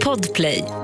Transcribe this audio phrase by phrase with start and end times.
[0.00, 0.83] Podplay.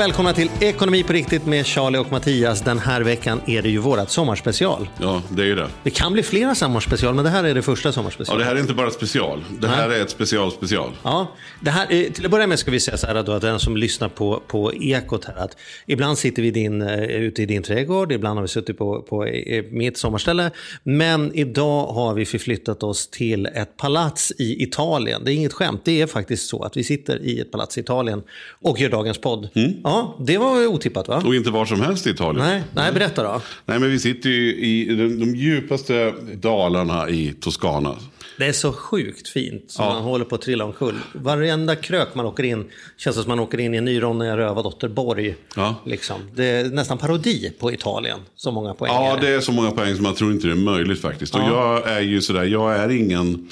[0.00, 2.60] Och välkomna till Ekonomi på riktigt med Charlie och Mattias.
[2.60, 4.88] Den här veckan är det ju vårat sommarspecial.
[5.00, 5.68] Ja, det är ju det.
[5.82, 8.38] Det kan bli flera sommarspecial, men det här är det första Ja, sommarspecial.
[8.38, 9.44] det här är inte bara special.
[9.60, 10.90] Det här är ett special special.
[11.02, 13.42] Ja, det här, eh, till att börja med ska vi säga så här då, att
[13.42, 17.46] den som lyssnar på, på Ekot här, att ibland sitter vi din, eh, ute i
[17.46, 20.50] din trädgård, ibland har vi suttit på, på eh, mitt sommarställe,
[20.82, 25.24] men idag har vi förflyttat oss till ett palats i Italien.
[25.24, 27.80] Det är inget skämt, det är faktiskt så att vi sitter i ett palats i
[27.80, 28.22] Italien
[28.60, 29.48] och gör dagens podd.
[29.90, 31.22] Ja, det var otippat va?
[31.26, 32.46] Och inte var som helst i Italien.
[32.46, 33.40] Nej, nej, berätta då.
[33.66, 37.96] Nej, men vi sitter ju i de, de djupaste dalarna i Toscana.
[38.38, 39.92] Det är så sjukt fint som Ja.
[39.92, 40.94] man håller på att trilla omkull.
[41.12, 42.64] Varenda krök man åker in
[42.96, 45.34] känns som man åker in i en ny Ronja Rövardotter-borg.
[45.56, 45.74] Ja.
[45.86, 46.16] Liksom.
[46.34, 48.18] Det är nästan parodi på Italien.
[48.36, 50.52] Så många poäng Ja, är det är så många poäng som man tror inte det
[50.52, 51.34] är möjligt faktiskt.
[51.34, 53.48] Och jag är ju sådär, jag är ingen...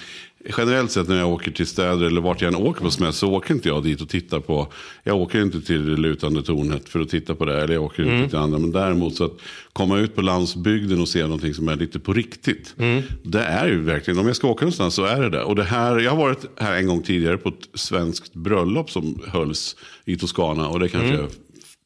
[0.58, 3.33] Generellt sett när jag åker till städer eller vart jag än åker på semester så
[3.33, 4.72] åker inte jag dit och tittar på.
[5.05, 7.62] Jag åker inte till det lutande tornet för att titta på det.
[7.62, 8.59] Eller jag åker inte till andra.
[8.59, 9.39] Men däremot så att
[9.72, 12.75] komma ut på landsbygden och se någonting som är lite på riktigt.
[13.22, 15.42] Det är ju verkligen, om jag ska åka någonstans så är det det.
[15.42, 19.22] Och det här, jag har varit här en gång tidigare på ett svenskt bröllop som
[19.27, 20.69] hölls i Toscana.
[20.69, 21.28] Och det kanske är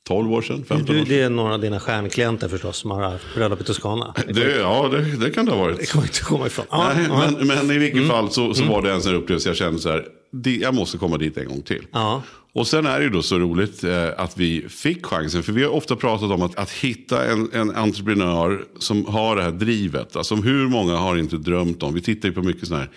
[0.09, 1.09] 12 år sedan, 15 år Du, sedan.
[1.09, 4.15] det är några av dina stjärnklienter förstås som har haft bröllop i Toscana.
[4.27, 5.91] Det Det, ja, det, det kan det ha varit.
[5.93, 6.65] kommer inte komma ifrån.
[6.71, 9.57] Ja, Nej, men, men i vilket fall så, så var det en sån upplevelse jag
[9.57, 10.05] kände så här.
[10.33, 11.87] "Di- Jag måste komma dit en gång till.
[11.93, 12.23] Ja.
[12.55, 15.43] Och sen är det ju då så roligt eh, att vi fick chansen.
[15.43, 19.43] För vi har ofta pratat om att, att hitta en, en entreprenör som har det
[19.43, 20.17] här drivet.
[20.17, 21.95] Alltså hur många har inte drömt om.
[21.95, 22.91] Vi tittar ju på mycket sådana här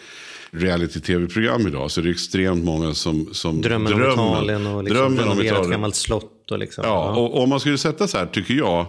[0.59, 1.91] reality-tv-program idag.
[1.91, 5.69] Så det är extremt många som, som Drömmen om Italien och liksom drömmen om ett
[5.71, 6.31] gammalt slott.
[6.51, 6.83] Och liksom.
[6.87, 8.85] Ja, och om man skulle sätta så här, tycker jag.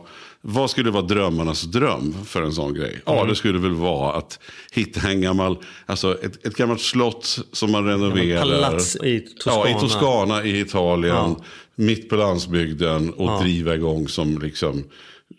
[0.48, 3.00] Vad skulle vara drömmarnas dröm för en sån grej?
[3.06, 3.28] Ja, Mm.
[3.28, 4.38] det skulle väl vara att
[4.72, 8.40] hitta en gammal, alltså ett, ett gammalt slott som man renoverar.
[8.40, 9.70] palats i Toscana.
[9.70, 11.14] Ja, i Toscana i Italien.
[11.16, 11.36] Ja.
[11.74, 14.84] Mitt på landsbygden och driva igång som liksom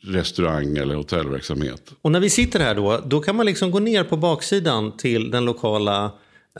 [0.03, 1.91] restaurang eller hotellverksamhet.
[2.01, 5.31] Och när vi sitter här då, då kan man liksom gå ner på baksidan till
[5.31, 6.11] den lokala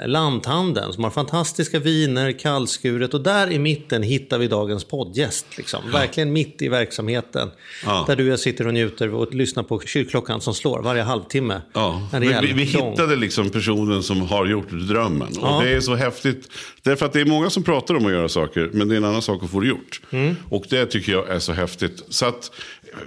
[0.06, 5.46] lanthandeln som har fantastiska viner, kallskuret och där i mitten hittar vi dagens poddgäst.
[5.58, 5.92] Liksom.
[5.92, 7.50] Verkligen mitt i verksamheten.
[7.86, 8.04] Ja.
[8.08, 11.62] Där du och jag sitter och njuter och lyssnar på kyrkklockan som slår varje halvtimme.
[11.74, 15.28] Ja, vi, vi, vi hittade liksom personen som har gjort drömmen.
[15.42, 15.58] Ja.
[15.58, 16.48] Och det är så häftigt.
[16.84, 19.06] Därför att det är många som pratar om att göra saker, men det är en
[19.06, 20.02] annan sak att få det gjort.
[20.12, 20.36] Mm.
[20.50, 22.04] Och det tycker jag är så häftigt.
[22.10, 22.52] Så att,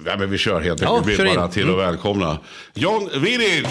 [0.06, 1.12] ja, men vi kör helt Ja, enkelt.
[1.12, 1.38] vi kör vill in.
[1.38, 2.38] bara till och välkomna
[2.74, 3.66] John Vidic!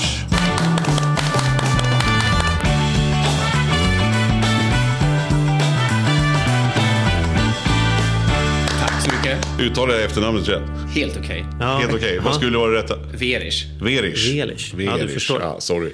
[9.61, 10.61] Uttalar jag efternamnet rätt?
[10.95, 11.45] Helt okej.
[11.59, 11.77] Ja.
[11.77, 12.19] Helt okej.
[12.23, 12.95] Vad skulle vara det rätta?
[12.97, 13.65] Verish.
[13.81, 14.33] Verish.
[14.33, 14.73] Verish.
[14.77, 15.41] Ja, du förstår.
[15.41, 15.91] Ja, sorry.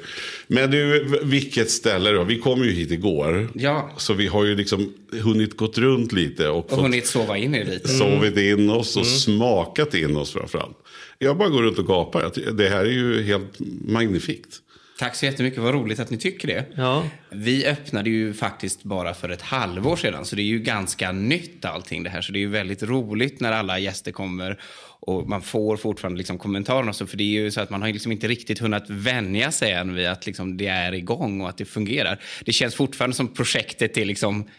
[0.48, 2.24] Men du, vilket ställe då?
[2.24, 3.50] Vi kom ju hit igår.
[3.54, 3.92] Ja.
[3.98, 6.50] Så vi har ju liksom hunnit gått runt lite.
[6.50, 7.88] Och, Och hunnit sova in er lite.
[7.88, 10.78] sovit in oss och smakat in oss framförallt.
[11.20, 12.52] Jag bara går runt och gapar.
[12.54, 14.62] Det här är ju helt magnifikt.
[15.00, 15.60] Tack så jättemycket.
[15.60, 16.66] Vad roligt att ni tycker det.
[16.76, 17.04] Ja.
[17.30, 21.66] Vi öppnade ju faktiskt bara för ett halvår sedan, så det är ju ganska nytt
[21.66, 22.22] allting det här.
[22.22, 24.60] Så det är ju väldigt roligt när alla gäster kommer
[25.00, 26.90] och man får fortfarande liksom kommentarerna.
[26.90, 29.52] och Så, för det är ju så att man har liksom inte riktigt hunnit vänja
[29.52, 32.20] sig än vid att liksom det är igång och att det fungerar.
[32.46, 34.50] Det känns fortfarande som projektet är liksom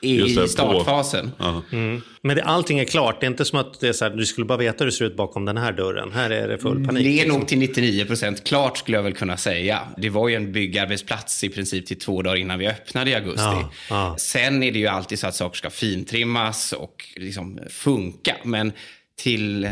[0.00, 1.30] i startfasen.
[1.38, 1.62] Ja.
[2.22, 3.20] Men det, allting är klart.
[3.20, 4.92] Det är inte som att det är så här, du skulle bara veta hur det
[4.92, 6.12] ser ut bakom den här dörren.
[6.12, 7.04] Här är det full panik.
[7.04, 7.38] Det är liksom.
[7.38, 9.80] nog till 99 procent klart skulle jag väl kunna säga.
[9.96, 13.40] Det var ju en byggarbetsplats i princip till två dagar innan vi öppnade i augusti.
[13.40, 14.16] Ja, ja.
[14.18, 18.36] Sen är det ju alltid så att saker ska fintrimmas och liksom funka.
[18.44, 18.72] Men
[19.18, 19.68] till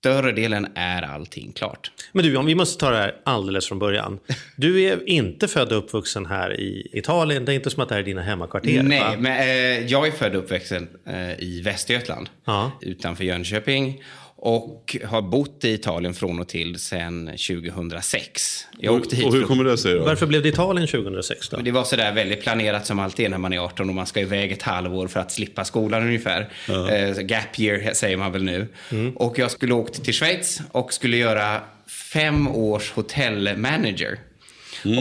[0.00, 1.90] större delen är allting klart.
[2.12, 4.18] Men du, om vi måste ta det här alldeles från början.
[4.56, 7.44] Du är inte född och uppvuxen här i Italien.
[7.44, 8.82] Det är inte som att det här är dina hemmakvarter.
[8.82, 9.14] Nej, va?
[9.18, 12.72] men eh, jag är född och uppvuxen eh, i Västergötland Ja.
[12.80, 14.02] utanför Jönköping.
[14.38, 18.66] Och har bott i Italien från och till sedan 2006.
[18.78, 20.04] Jag åkte hit Och hur från- kommer det sig då?
[20.04, 21.56] Varför blev det Italien 2006 då?
[21.56, 24.20] Det var sådär väldigt planerat som alltid är när man är 18 och man ska
[24.20, 26.48] iväg ett halvår för att slippa skolan ungefär.
[26.68, 28.68] Eh, gap year säger man väl nu.
[29.14, 31.60] Och jag skulle åka till Schweiz och skulle göra
[32.12, 34.18] fem års hotellmanager.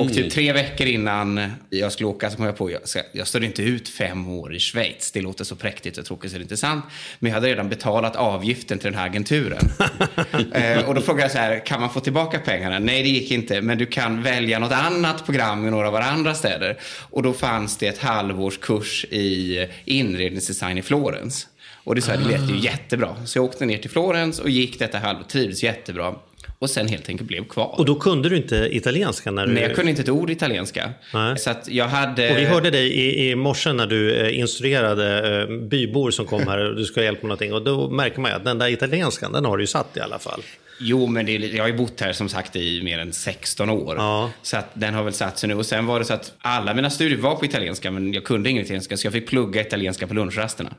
[0.02, 3.44] Och typ tre veckor innan jag skulle åka så kom jag på jag, jag står
[3.44, 5.12] inte ut fem år i Schweiz.
[5.12, 6.86] Det låter så präktigt och tråkigt så det är inte sant.
[7.20, 9.70] Men jag hade redan betalat avgiften till den här agenturen.
[10.54, 12.80] eh, och då frågade jag så här, kan man få tillbaka pengarna?
[12.80, 13.62] Nej, det gick inte.
[13.62, 16.78] Men du kan välja något annat program i några av våra andra städer.
[17.10, 21.48] Och då fanns det ett halvårs kurs i inredningsdesign i Florens.
[21.86, 23.16] Och det, så här, det lät ju jättebra.
[23.26, 26.16] Så jag åkte ner till Florens och gick detta halvår, trivdes jättebra.
[26.60, 27.76] Och sen helt enkelt blev kvar.
[27.78, 29.32] Och då kunde du inte italienska?
[29.32, 29.54] När du...
[29.54, 30.90] Nej, jag kunde inte ett ord italienska.
[31.14, 31.38] Nej.
[31.38, 32.32] Så att jag hade...
[32.32, 36.48] Och vi hörde dig i, i morse när du eh, instruerade eh, bybor som kom
[36.48, 37.54] här och du ska hjälpa med någonting.
[37.54, 40.00] Och då märker man ju att den där italienskan, den har du ju satt i
[40.00, 40.42] alla fall.
[40.80, 43.96] Jo, men det jag har ju bott här som sagt i mer än 16 år.
[43.98, 44.32] Ja.
[44.42, 45.56] Så att den har väl satt sig nu.
[45.56, 48.50] Och sen var det så att alla mina studier var på italienska, men jag kunde
[48.50, 48.98] ingen italienska.
[48.98, 50.74] Så jag fick plugga italienska på lunchrasterna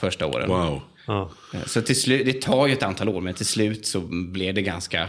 [0.00, 0.48] första åren.
[0.48, 0.80] Wow.
[1.06, 1.30] Ja.
[1.66, 4.62] Så till slut, det tar ju ett antal år, men till slut så blev det
[4.62, 5.08] ganska...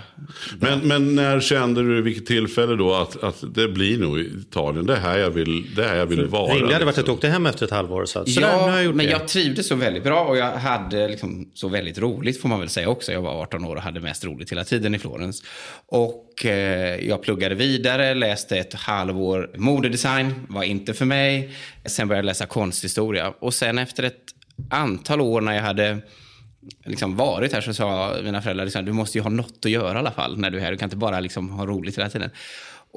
[0.60, 4.96] Men, men när kände du, vilket tillfälle då, att, att det blir nog Italien, det
[4.96, 6.54] är här jag vill, det är här jag vill vara?
[6.54, 7.06] Rimligt hade varit att liksom.
[7.06, 9.12] du åkte hem efter ett halvår och sa Ja, jag gjort men det.
[9.12, 12.70] jag trivdes så väldigt bra och jag hade liksom så väldigt roligt får man väl
[12.70, 13.12] säga också.
[13.12, 15.44] Jag var 18 år och hade mest roligt hela tiden i Florens.
[15.88, 21.56] Och eh, jag pluggade vidare, läste ett halvår modedesign, var inte för mig.
[21.86, 24.37] Sen började jag läsa konsthistoria och sen efter ett
[24.70, 26.00] antal år när jag hade
[26.86, 29.94] liksom varit här så sa mina föräldrar liksom, du måste ju ha något att göra
[29.94, 30.72] i alla fall när du är här.
[30.72, 32.30] Du kan inte bara liksom ha roligt hela tiden.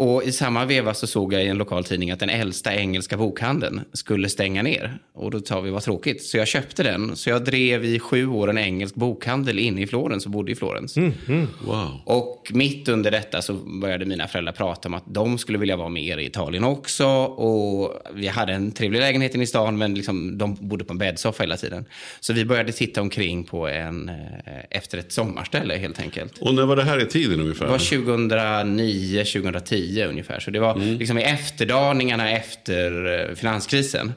[0.00, 3.17] Och i samma veva så såg jag i en lokal tidning att den äldsta engelska
[3.17, 4.99] bokhandeln skulle stänga ner.
[5.14, 6.23] Och då sa vi vad tråkigt.
[6.23, 7.17] Så jag köpte den.
[7.17, 10.55] Så jag drev i sju år en engelsk bokhandel inne i Florens och bodde i
[10.55, 10.97] Florens.
[11.67, 12.00] Wow.
[12.05, 15.88] Och mitt under detta så började mina föräldrar prata om att de skulle vilja vara
[15.88, 17.06] med i Italien också.
[17.25, 20.99] Och vi hade en trevlig lägenhet inne i stan men liksom, de bodde på en
[20.99, 21.85] bäddsoffa hela tiden.
[22.20, 24.14] Så vi började titta omkring på en, eh,
[24.70, 26.38] efter ett sommarställe helt enkelt.
[26.38, 27.64] Och när var det här i tiden ungefär?
[27.64, 30.40] Det var 2009, 2010 ungefär.
[30.40, 34.12] Så det var liksom i efterdaningarna efter eh, finanskrisen.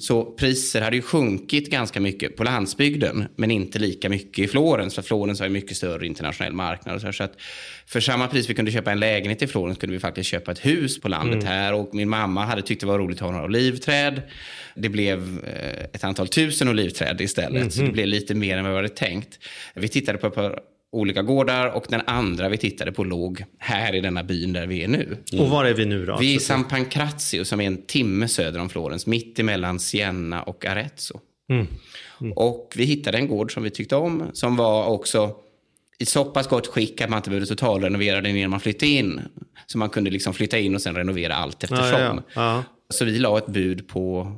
[0.00, 4.94] Så priser hade ju sjunkit ganska mycket på landsbygden, men inte lika mycket i Florens.
[4.94, 6.94] För Florens har ju mycket större internationell marknad.
[6.94, 7.12] Och så, här.
[7.12, 7.40] så att
[7.86, 10.66] för samma pris vi kunde köpa en lägenhet i Florens kunde vi faktiskt köpa ett
[10.66, 11.74] hus på landet här.
[11.74, 14.22] Och min mamma hade tyckt det var roligt att ha några olivträd.
[14.74, 17.72] Det blev eh, ett antal tusen olivträd istället.
[17.72, 19.38] Så det blev lite mer än vad vi hade tänkt.
[19.74, 20.60] Vi tittade på ett par
[20.92, 24.84] olika gårdar och den andra vi tittade på låg här i denna byn där vi
[24.84, 25.16] är nu.
[25.38, 26.16] Och var är vi nu då?
[26.16, 29.78] Vi är i Alltså, San Pancrazio som är en timme söder om Florens, mitt emellan
[29.78, 31.20] Siena och Arezzo.
[32.34, 35.36] Och vi hittade en gård som vi tyckte om, som var också
[35.98, 39.20] i så pass gott skick att man inte behövde totalrenovera den innan man flyttade in.
[39.66, 42.00] Så man kunde liksom flytta in och sen renovera allt eftersom.
[42.00, 42.64] Ja, ja, ja.
[42.90, 44.32] Så vi la ett bud på,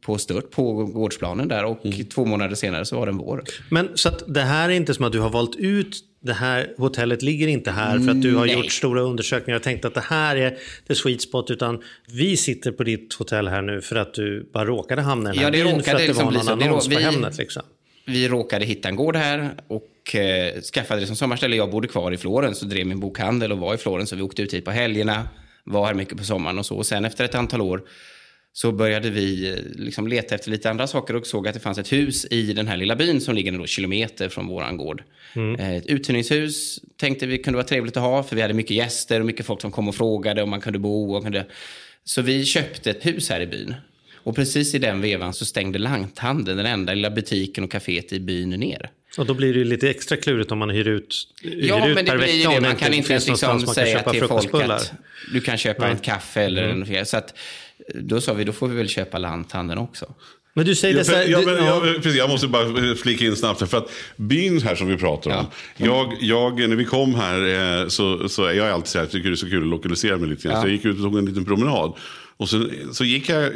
[0.00, 1.78] på stört på gårdsplanen där och
[2.14, 3.42] två månader senare så var den vår.
[3.70, 6.74] Men så att det här är inte som att du har valt ut det här
[6.78, 8.54] hotellet ligger inte här för att du har Nej.
[8.56, 10.58] gjort stora undersökningar och tänkt att det här är
[10.88, 11.82] the sweet spot utan
[12.12, 15.44] vi sitter på ditt hotell här nu för att du bara råkade hamna i den
[15.44, 17.38] här Ja, det råkade för att det liksom var någon rå- annons på vi- Hemnet
[17.38, 17.62] liksom.
[18.06, 21.56] Vi råkade hitta en gård här och eh, skaffade det som sommarställe.
[21.56, 24.12] Jag bodde kvar i Florens och drev min bokhandel och var i Florens.
[24.12, 25.28] Vi åkte ut hit på helgerna,
[25.64, 26.76] var här mycket på sommaren och så.
[26.76, 27.82] Och sen efter ett antal år
[28.52, 31.78] så började vi eh, liksom leta efter lite andra saker och såg att det fanns
[31.78, 35.02] ett hus i den här lilla byn som ligger några kilometer från våran gård.
[35.58, 39.20] Eh, Ett uthyrningshus tänkte vi kunde vara trevligt att ha för vi hade mycket gäster
[39.20, 41.14] och mycket folk som kom och frågade om man kunde bo.
[41.16, 41.46] Och kunde...
[42.04, 43.74] Så vi köpte ett hus här i byn.
[44.14, 48.20] Och precis i den vevan så stängde lanthandeln, den enda lilla butiken och kaféet i
[48.20, 48.90] byn, ner.
[49.18, 51.94] Och då blir det ju lite extra klurigt om man hyr ut, hyr Ja, ut
[51.94, 52.60] men det per blir vecka det.
[52.60, 54.92] Man kan inte liksom säga till folk att
[55.32, 55.92] du kan köpa Nej.
[55.94, 57.38] ett kaffe eller en Så att,
[57.94, 60.14] då sa vi, då får vi väl köpa lanthandeln också.
[60.54, 61.86] Men du säger Ja, här, ja, du, men, ja.
[61.86, 63.70] ja, precis, jag måste bara flika in snabbt.
[63.70, 65.46] För att byn här som vi pratar om.
[65.76, 69.12] Jag, jag, när vi kom här eh, så, så jag är alltid så här, jag
[69.12, 70.56] tycker det är så kul att lokalisera mig lite grann.
[70.56, 70.62] Ja.
[70.62, 71.92] Så jag gick ut och tog en liten promenad.
[72.40, 73.52] Och så, så gick jag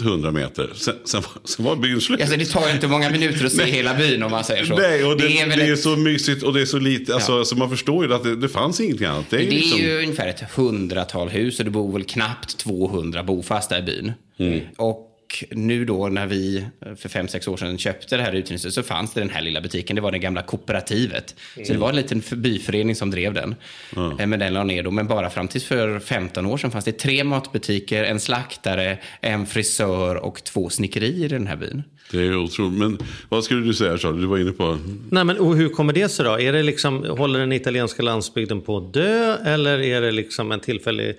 [0.00, 0.70] 100 meter.
[0.74, 2.20] Sen, sen, sen var byn slut.
[2.20, 4.76] Alltså, det tar inte många minuter att se hela byn om man säger så.
[4.76, 7.14] Nej, och det, det, är är, väl ett- så mysigt och det är så lite.
[7.14, 9.30] Alltså, så man förstår ju att det, det fanns ingenting annat.
[9.30, 12.56] Det är, Det är liksom, ju ungefär ett hundratal hus och det bor väl knappt
[12.58, 14.12] 200 bofasta i byn.
[14.38, 14.60] Mm.
[14.76, 15.04] Och
[15.50, 16.64] nu då när vi
[16.96, 19.60] för fem sex år sedan köpte det här uthyrningshuset så fanns det den här lilla
[19.60, 19.96] butiken.
[19.96, 21.34] Det var det gamla kooperativet.
[21.66, 23.54] Så det var en liten byförening som drev den.
[23.96, 24.90] Eh, Men den la ner då.
[24.90, 29.46] Men bara fram tills för 15 år sedan fanns det tre matbutiker, en slaktare, en
[29.46, 31.82] frisör och två snickerier i den här byn.
[32.12, 32.78] det är otroligt.
[32.78, 34.20] Men vad skulle du säga Charlie?
[34.20, 34.78] Du var inne på...
[35.10, 36.40] Nej, men och hur kommer det sig då?
[36.40, 40.60] Är det liksom, håller den italienska landsbygden på att dö eller är det liksom en
[40.60, 41.16] tillfällig...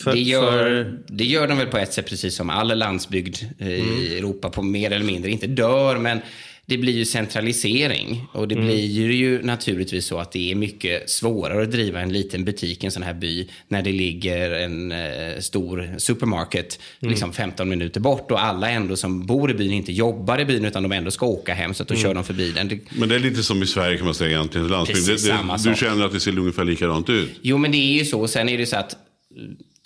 [0.00, 3.36] För, det, gör, för- det gör de väl på ett sätt precis som all landsbygd
[3.58, 4.02] eh, Mm.
[4.02, 5.30] i Europa på mer eller mindre.
[5.30, 6.20] Inte dör, men
[6.68, 8.66] det blir ju centralisering och det mm.
[8.66, 12.86] blir ju naturligtvis så att det är mycket svårare att driva en liten butik i
[12.86, 17.10] en sån här by när det ligger en eh, stor supermarket mm.
[17.10, 20.64] liksom 15 minuter bort och alla ändå som bor i byn inte jobbar i byn
[20.64, 22.02] utan de ändå ska åka hem så att då mm.
[22.02, 22.68] kör de förbi den.
[22.68, 22.78] Det...
[22.98, 25.06] Men det är lite som i Sverige kan man säga egentligen, landsbygd.
[25.06, 27.30] Det, det, du känner att det ser ungefär likadant ut?
[27.42, 28.28] Jo, men det är ju så.
[28.28, 28.96] Sen är det så att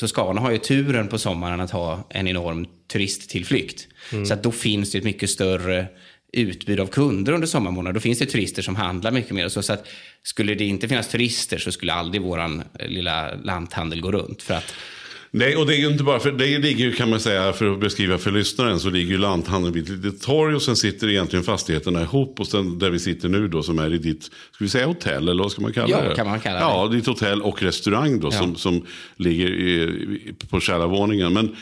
[0.01, 3.89] Toscana har ju turen på sommaren att ha en enorm turisttillflykt.
[4.13, 4.27] Mm.
[4.27, 5.87] Så att då finns det ett mycket större
[6.33, 7.95] utbud av kunder under sommarmånaderna.
[7.95, 9.49] Då finns det turister som handlar mycket mer.
[9.49, 9.89] Så, så att
[10.23, 14.43] skulle det inte finnas turister så skulle aldrig vår eh, lilla lanthandel gå runt.
[14.43, 14.75] För att
[15.33, 17.73] Nej, och det är ju inte bara för det ligger ju kan man säga för
[17.73, 21.09] att beskriva för lyssnaren så ligger ju lanthandeln vid ett litet torg och sen sitter
[21.09, 24.65] egentligen fastigheterna ihop och sen där vi sitter nu då som är i ditt, ska
[24.65, 26.09] vi säga hotell eller vad ska man kalla ja, det?
[26.09, 26.65] Ja, kan man kalla det.
[26.65, 28.39] Ja, ditt hotell och restaurang då ja.
[28.39, 31.33] som, som ligger i, på källarvåningen.
[31.33, 31.57] Men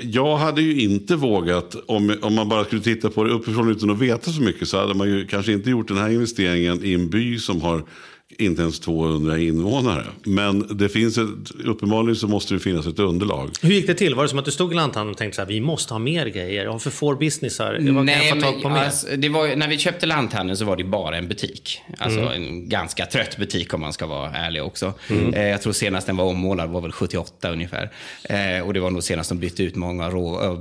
[0.00, 3.90] jag hade ju inte vågat, om, om man bara skulle titta på det uppifrån utan
[3.90, 6.92] att veta så mycket, så hade man ju kanske inte gjort den här investeringen i
[6.92, 7.84] en by som har
[8.38, 10.04] inte ens 200 invånare.
[10.24, 11.28] Men det finns ett,
[11.64, 13.50] uppenbarligen så måste det finnas ett underlag.
[13.62, 14.14] Hur gick det till?
[14.14, 15.98] Var det som att du stod i lanthandeln och tänkte så här, vi måste ha
[15.98, 18.76] mer grejer, jag har för få businessar, vad Nej, kan jag få tag på mer?
[18.76, 21.80] Alltså, det var, när vi köpte lanthandeln så var det bara en butik.
[21.98, 22.32] Alltså mm.
[22.32, 24.92] en ganska trött butik om man ska vara ärlig också.
[25.10, 25.34] Mm.
[25.34, 27.90] Eh, jag tror senast den var ommålad var väl 78 ungefär.
[28.24, 30.58] Eh, och det var nog senast de bytte ut många rå, äh,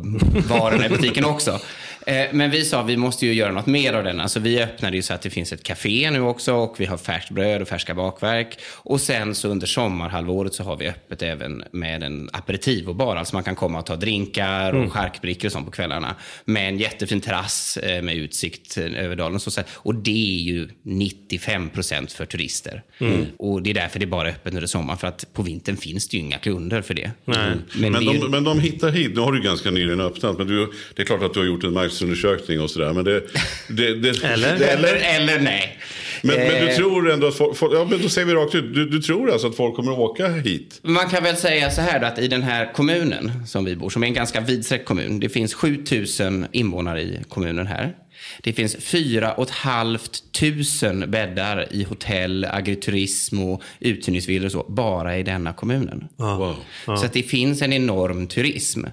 [0.49, 1.59] varorna i butiken också.
[2.05, 4.19] Eh, men vi sa vi måste ju göra något mer av den.
[4.19, 6.97] Alltså vi öppnade ju så att det finns ett café nu också och vi har
[6.97, 8.59] färskt bröd och färska bakverk.
[8.63, 13.15] Och sen så under sommarhalvåret så har vi öppet även med en aperitivobar.
[13.15, 14.89] Alltså man kan komma och ta drinkar och mm.
[14.89, 16.15] charkbrickor och sånt på kvällarna.
[16.45, 19.39] Med en jättefin terrass eh, med utsikt över dalen.
[19.73, 22.83] Och det är ju 95 procent för turister.
[22.97, 23.25] Mm.
[23.37, 24.97] Och det är därför det är bara öppet under sommaren.
[24.97, 27.11] För att på vintern finns det ju inga kunder för det.
[27.25, 27.59] Mm.
[27.75, 28.29] Men, men, de, ju...
[28.29, 29.11] men de hittar hit.
[29.15, 30.37] Nu har du ganska nyligen öppnat.
[30.37, 32.93] Men du, det är klart att du har gjort en marknadsundersökning och sådär.
[32.93, 33.23] Men det,
[33.67, 34.55] det, det, eller?
[34.55, 34.95] eller?
[34.95, 35.79] eller nej.
[36.21, 36.75] Men, men, du eh.
[36.75, 39.47] tror ändå att folk, ja, men då säger vi rakt ut, du, du, tror alltså
[39.47, 40.79] att folk kommer att åka hit?
[40.83, 43.89] Man kan väl säga så här då, att i den här kommunen som vi bor,
[43.89, 47.93] som är en ganska vidsträckt kommun, det finns 7000 invånare i kommunen här.
[48.41, 55.53] Det finns 4 500 bäddar i hotell, agriturism och uthyrningsvillor och så, bara i denna
[55.53, 56.07] kommunen.
[56.15, 56.55] Wow.
[56.85, 56.95] Wow.
[56.95, 58.83] Så det finns en enorm turism.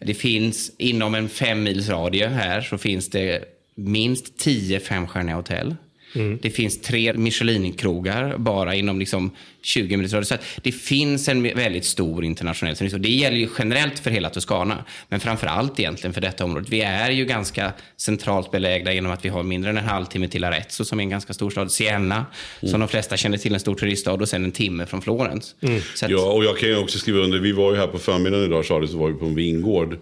[0.00, 5.76] Det finns inom en fem mils radie här så finns det minst 10 femstjärniga hotell.
[6.14, 6.38] Mm.
[6.42, 9.30] Det finns tre Michelin-krogar bara inom liksom
[9.62, 10.22] 20 minuter.
[10.22, 13.02] Så det finns en väldigt stor internationell turism.
[13.02, 16.68] Det gäller ju generellt för hela Toscana, men framför allt egentligen för detta området.
[16.68, 20.44] Vi är ju ganska centralt belägna genom att vi har mindre än en halvtimme till
[20.44, 21.72] Arezzo som är en ganska stor stad.
[21.72, 22.70] Siena, mm.
[22.70, 25.54] som de flesta känner till, en stor turiststad och sen en timme från Florens.
[25.60, 25.80] Mm.
[26.02, 26.10] Att...
[26.10, 27.38] Ja, och jag kan ju också skriva under.
[27.38, 29.98] Vi var ju här på förmiddagen idag, Charlie, så var vi på en vingård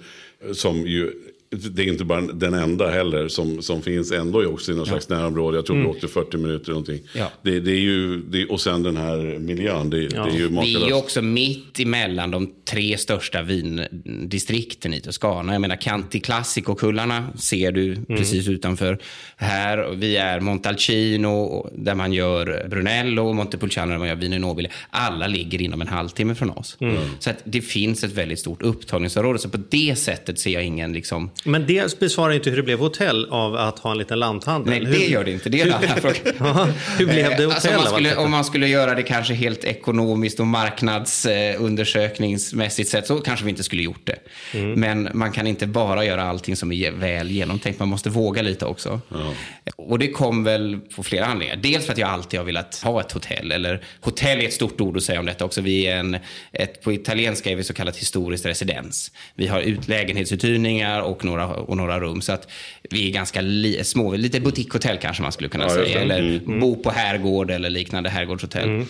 [0.52, 1.12] som ju
[1.56, 4.90] det är inte bara den enda heller som, som finns ändå också i någon ja.
[4.90, 5.58] slags närområde.
[5.58, 5.88] Jag tror mm.
[5.88, 7.00] vi åkte 40 minuter någonting.
[7.12, 7.30] Ja.
[7.42, 9.90] Det, det är ju, det, och sen den här miljön.
[9.90, 10.24] Det, ja.
[10.24, 15.52] det är ju Vi är ju också mitt emellan de tre största vindistrikten i Toscana.
[15.52, 18.04] Jag menar Canti Classico-kullarna ser du mm.
[18.04, 18.98] precis utanför
[19.36, 19.94] här.
[19.94, 24.70] Vi är Montalcino där man gör Brunello och Montepulciano där man gör Vino Nobile.
[24.90, 26.76] Alla ligger inom en halvtimme från oss.
[26.80, 26.96] Mm.
[27.18, 29.38] Så att det finns ett väldigt stort upptagningsområde.
[29.38, 32.78] Så på det sättet ser jag ingen liksom, men det besvarar inte hur det blev
[32.78, 34.82] hotell av att ha en liten lanthandel.
[34.82, 35.48] Nej, det gör det inte.
[35.48, 36.14] Det är en annan fråga.
[36.98, 37.50] hur blev det hotell?
[37.50, 43.06] Alltså, om, man skulle, om man skulle göra det kanske helt ekonomiskt och marknadsundersökningsmässigt sett
[43.06, 44.18] så kanske vi inte skulle gjort det.
[44.58, 44.80] Mm.
[44.80, 47.78] Men man kan inte bara göra allting som är väl genomtänkt.
[47.78, 49.00] Man måste våga lite också.
[49.08, 49.32] Ja.
[49.76, 51.56] Och det kom väl på flera anledningar.
[51.56, 53.52] Dels för att jag alltid har velat ha ett hotell.
[53.52, 55.60] Eller hotell är ett stort ord att säga om detta också.
[55.60, 56.16] Vi är en,
[56.52, 59.12] ett, på italienska är vi så kallat historiskt residens.
[59.34, 62.20] Vi har ut, lägenhetsuthyrningar och några, och några rum.
[62.20, 62.48] Så att
[62.90, 66.00] vi är ganska li, små, lite butikshotell kanske man skulle kunna ja, säga.
[66.00, 66.60] Eller mm, mm.
[66.60, 68.68] bo på herrgård eller liknande herrgårdshotell.
[68.68, 68.86] Mm.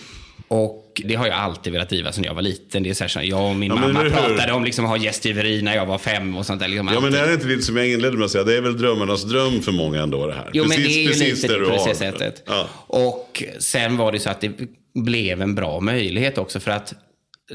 [0.47, 2.83] Och det har jag alltid velat driva sedan jag var liten.
[2.83, 5.61] Det är så här, jag och min ja, mamma pratade om liksom att ha gästgiveri
[5.61, 6.67] när jag var fem och sånt där.
[6.67, 8.43] Liksom ja, men det är inte lite som jag inledde med att säga.
[8.43, 10.49] Det är väl drömmarnas dröm för många ändå det här.
[10.53, 12.43] Jo, precis, men det är ju lite det på det sättet.
[12.45, 12.67] Ja.
[12.87, 14.51] Och sen var det så att det
[14.93, 16.93] blev en bra möjlighet också för att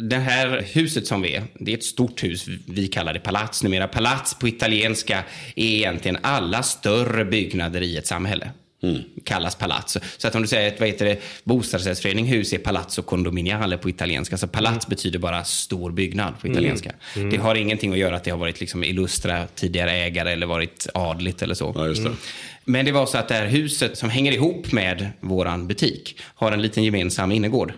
[0.00, 2.46] det här huset som vi är, det är ett stort hus.
[2.68, 3.88] Vi kallar det palats numera.
[3.88, 5.24] Palats på italienska
[5.56, 8.50] är egentligen alla större byggnader i ett samhälle.
[8.82, 9.02] Mm.
[9.24, 10.00] Kallas palazzo.
[10.18, 13.90] Så att om du säger ett vad heter det, bostadsrättsförening, hus är palazzo condominiale på
[13.90, 14.36] italienska.
[14.36, 14.90] Så palats mm.
[14.90, 16.92] betyder bara stor byggnad på italienska.
[17.16, 17.30] Mm.
[17.30, 20.86] Det har ingenting att göra att det har varit liksom illustra tidigare ägare eller varit
[20.94, 21.72] adligt eller så.
[21.76, 21.98] Ja, det.
[21.98, 22.16] Mm.
[22.64, 26.52] Men det var så att det här huset som hänger ihop med våran butik har
[26.52, 27.72] en liten gemensam innergård.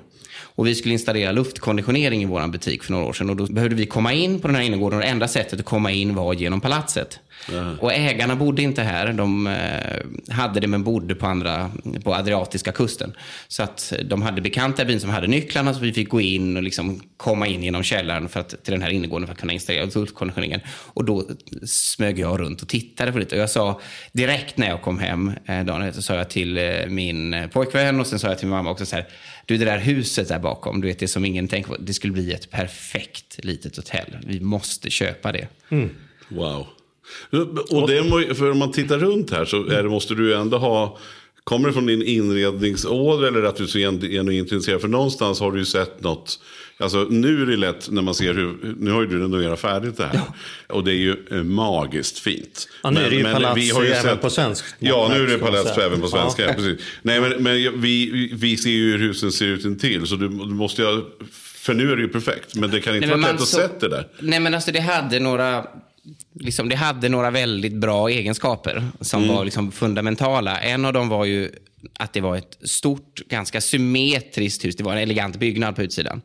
[0.57, 3.31] Och vi skulle installera luftkonditionering i vår butik för några år sedan.
[3.31, 5.67] Och då behövde vi komma in på den här innergården och det enda sättet att
[5.67, 7.21] komma in var genom palatset.
[7.81, 9.13] Och ägarna bodde inte här.
[9.13, 11.71] De eh, hade det men bodde på, andra,
[12.05, 13.13] på Adriatiska kusten.
[13.49, 16.57] Så att de hade bekanta i byn som hade nycklarna så vi fick gå in
[16.57, 19.53] och liksom komma in genom källaren för att, till den här innergården för att kunna
[19.53, 20.61] installera luftkonditioneringen.
[20.69, 21.25] Och då
[21.67, 23.33] smög jag runt och tittade på det.
[23.33, 23.81] Och jag sa
[24.13, 28.07] direkt när jag kom hem eh, dagen efter sa jag till eh, min pojkvän och
[28.07, 29.07] sen sa jag till min mamma också så här.
[29.47, 31.77] Du, det där huset där bakom, du vet det som ingen tänker på.
[31.81, 34.19] Det skulle bli ett perfekt litet hotell.
[34.27, 35.49] Vi måste köpa det.
[35.69, 35.91] Mm.
[36.29, 36.67] Wow.
[37.71, 40.99] Och det, för om man tittar runt här så är det, måste du ändå ha
[41.45, 44.81] Kommer det från din inredningsåder eller att du så är intresserad?
[44.81, 46.41] För någonstans har du ju sett något.
[46.79, 49.97] Alltså nu är det lätt när man ser hur, nu har ju du renoverat färdigt
[49.97, 50.15] det här.
[50.15, 50.35] Ja.
[50.75, 52.69] Och det är ju eh, magiskt fint.
[52.83, 54.69] Ja, nu är det ju palats vi har ju även på svenska.
[54.79, 56.47] Ja, nu är det palats även på svenska.
[56.47, 56.53] Ja.
[56.53, 56.81] Precis.
[57.03, 60.07] Nej, men, men vi, vi ser ju hur husen ser ut intill.
[60.07, 61.03] Så du, du måste ju,
[61.35, 62.55] för nu är det ju perfekt.
[62.55, 64.09] Men det kan inte vara lätt att sätta det där.
[64.19, 65.67] Nej, men alltså det hade några
[66.41, 69.35] liksom, det hade några väldigt bra egenskaper som mm.
[69.35, 70.61] var liksom fundamentala.
[70.61, 71.51] En av dem var ju
[71.99, 74.77] att det var ett stort, ganska symmetriskt hus.
[74.77, 76.23] Det var en elegant byggnad på utsidan.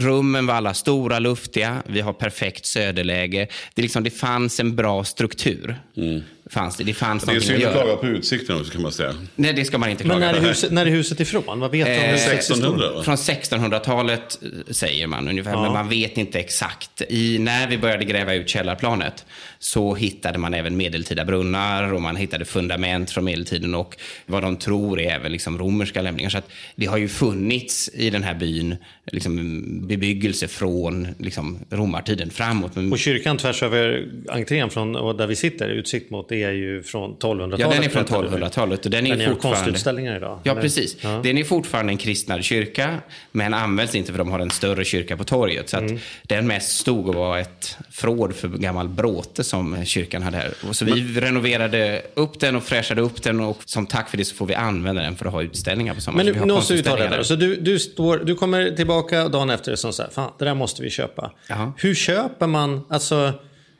[0.00, 1.82] Rummen var alla stora, luftiga.
[1.86, 3.48] Vi har perfekt söderläge.
[3.74, 5.80] Det, liksom, det fanns en bra struktur.
[5.96, 6.84] Mm fanns det.
[6.84, 9.14] Det fanns det är synd att klaga på utsikten också kan man säga.
[9.34, 11.60] Nej, det ska man inte klaga Men när är huset, när är huset ifrån?
[11.60, 11.92] Vad vet du?
[11.92, 13.02] Eh, 1600 va?
[13.02, 14.38] Från 1600-talet
[14.70, 15.62] säger man ungefär, ja.
[15.62, 17.02] men man vet inte exakt.
[17.08, 19.24] I, när vi började gräva ut källarplanet
[19.58, 24.56] så hittade man även medeltida brunnar och man hittade fundament från medeltiden och vad de
[24.56, 26.30] tror är även liksom romerska lämningar.
[26.30, 28.76] Så att det har ju funnits i den här byn
[29.12, 32.76] liksom bebyggelse från liksom romartiden framåt.
[32.92, 37.60] Och kyrkan tvärs över entrén från där vi sitter, utsikt mot är ju från 1200-talet.
[37.60, 38.84] Ja, den är från 1200-talet.
[38.84, 39.60] Och den är, den är fortfarande...
[39.60, 40.40] konstutställningar idag.
[40.42, 40.96] Ja, precis.
[41.00, 41.20] Ja.
[41.22, 42.98] Den är fortfarande en kristnad kyrka,
[43.32, 45.68] men används inte för de har en större kyrka på torget.
[45.68, 45.98] Så att mm.
[46.22, 50.52] den mest stod och var ett förråd för gammal bråte som kyrkan hade här.
[50.68, 51.20] Och så vi men...
[51.20, 54.54] renoverade upp den och fräschade upp den och som tack för det så får vi
[54.54, 56.26] använda den för att ha utställningar på sommaren.
[56.26, 57.22] Men nu måste vi ta det där.
[57.22, 60.82] Så du, du, står, du kommer tillbaka dagen efter och säger, fan, det där måste
[60.82, 61.32] vi köpa.
[61.48, 61.72] Jaha.
[61.76, 63.32] Hur köper man, alltså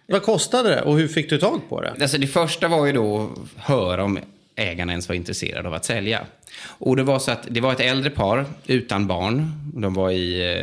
[0.09, 1.95] vad kostade det och hur fick du tag på det?
[2.01, 4.19] Alltså det första var ju då att höra om
[4.57, 6.27] ägarna ens var intresserade av att sälja.
[6.63, 9.53] Och det var så att det var ett äldre par utan barn.
[9.75, 10.55] De var i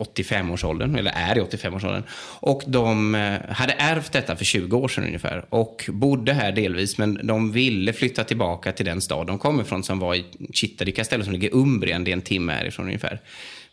[0.00, 2.02] eh, 85-årsåldern, eller är i 85-årsåldern.
[2.40, 5.44] Och de eh, hade ärvt detta för 20 år sedan ungefär.
[5.48, 9.82] Och bodde här delvis, men de ville flytta tillbaka till den stad de kommer ifrån
[9.82, 13.20] som var i Chittadika ställe som ligger i Umbrien, det är en timme härifrån ungefär.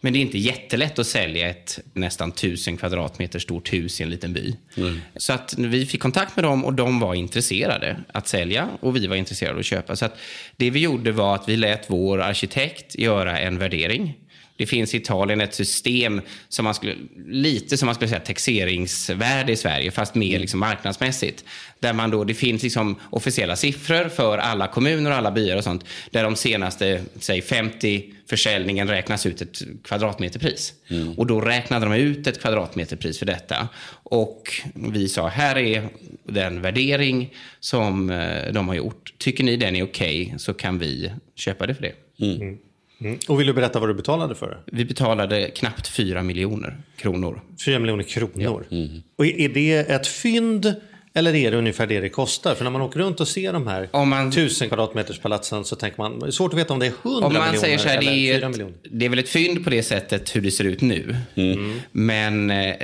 [0.06, 4.10] Men det är inte jättelätt att sälja ett nästan tusen kvadratmeter stort hus i en
[4.10, 4.56] liten by.
[4.78, 5.02] Mm.
[5.16, 9.08] Så att vi fick kontakt med dem och de var intresserade att sälja och vi
[9.08, 9.96] var intresserade att köpa.
[9.96, 10.18] Så att
[10.58, 14.18] det vi gjorde var att vi lät vår arkitekt göra en värdering
[14.58, 16.96] det finns i Italien ett system som man skulle,
[17.28, 21.46] lite som man skulle säga taxeringsvärde i Sverige, fast mer liksom marknadsmässigt.
[21.80, 25.64] Där man då, det finns liksom officiella siffror för alla kommuner och alla byar och
[25.64, 25.86] sånt.
[26.12, 30.74] Där de senaste, säg 50 försäljningen räknas ut ett kvadratmeterpris.
[30.88, 31.14] Mm.
[31.14, 33.68] Och då räknade de ut ett kvadratmeterpris för detta.
[34.04, 35.90] Och vi sa, här är
[36.24, 39.14] den värdering som eh, de har gjort.
[39.18, 42.26] Tycker ni den är okej okay, så kan vi köpa det för det.
[42.26, 42.58] Mm.
[43.00, 43.12] Mm.
[43.12, 43.20] Mm.
[43.28, 44.78] Och vill du berätta vad du betalade för det?
[44.78, 47.42] Vi betalade knappt 4 miljoner kronor.
[47.66, 48.66] 4 miljoner kronor?
[48.70, 48.78] Ja.
[48.78, 49.04] Mm.
[49.16, 50.76] Och är det ett fynd
[51.18, 52.56] eller är det ungefär det det kostar?
[52.56, 55.76] För när man åker runt och ser de här om man, tusen kvadratmeters palatsen så
[55.76, 57.98] tänker man, det är svårt att veta om det är 100 miljoner säger så här,
[57.98, 58.76] eller det är, 4 miljoner.
[58.92, 61.16] Det är väl ett fynd på det sättet hur det ser ut nu.
[61.36, 61.80] Mm.
[61.92, 62.76] Men eh,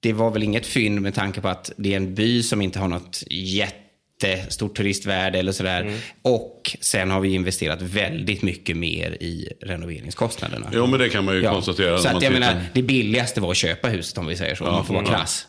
[0.00, 2.78] det var väl inget fynd med tanke på att det är en by som inte
[2.78, 3.81] har något jätte
[4.28, 5.80] jättestort turistvärde eller sådär.
[5.80, 5.98] Mm.
[6.22, 10.70] Och sen har vi investerat väldigt mycket mer i renoveringskostnaderna.
[10.72, 11.52] Jo, men det kan man ju ja.
[11.52, 11.98] konstatera.
[11.98, 14.68] Så att, jag menar, det billigaste var att köpa huset om vi säger så, ja,
[14.68, 15.46] om man får vara krass.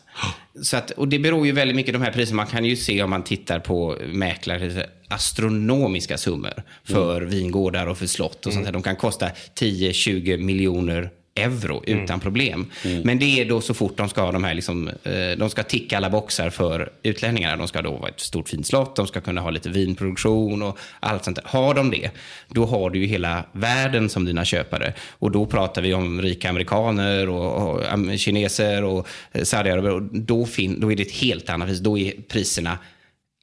[0.62, 2.36] Så att, och det beror ju väldigt mycket på de här priserna.
[2.36, 7.30] Man kan ju se om man tittar på mäklare astronomiska summor för mm.
[7.30, 8.64] vingårdar och för slott och sånt.
[8.64, 8.72] Mm.
[8.72, 12.04] De kan kosta 10-20 miljoner euro mm.
[12.04, 12.70] utan problem.
[12.84, 13.02] Mm.
[13.02, 15.62] Men det är då så fort de ska ha de här, liksom, eh, de ska
[15.62, 17.56] ticka alla boxar för utlänningarna.
[17.56, 20.78] De ska då vara ett stort fint slott, de ska kunna ha lite vinproduktion och
[21.00, 21.44] allt sånt där.
[21.46, 22.10] Har de det,
[22.48, 24.94] då har du ju hela världen som dina köpare.
[25.10, 27.82] Och då pratar vi om rika amerikaner och, och
[28.18, 29.90] kineser och eh, saudiaraber.
[30.12, 30.46] Då,
[30.78, 31.80] då är det ett helt annat pris.
[31.80, 32.78] Då är priserna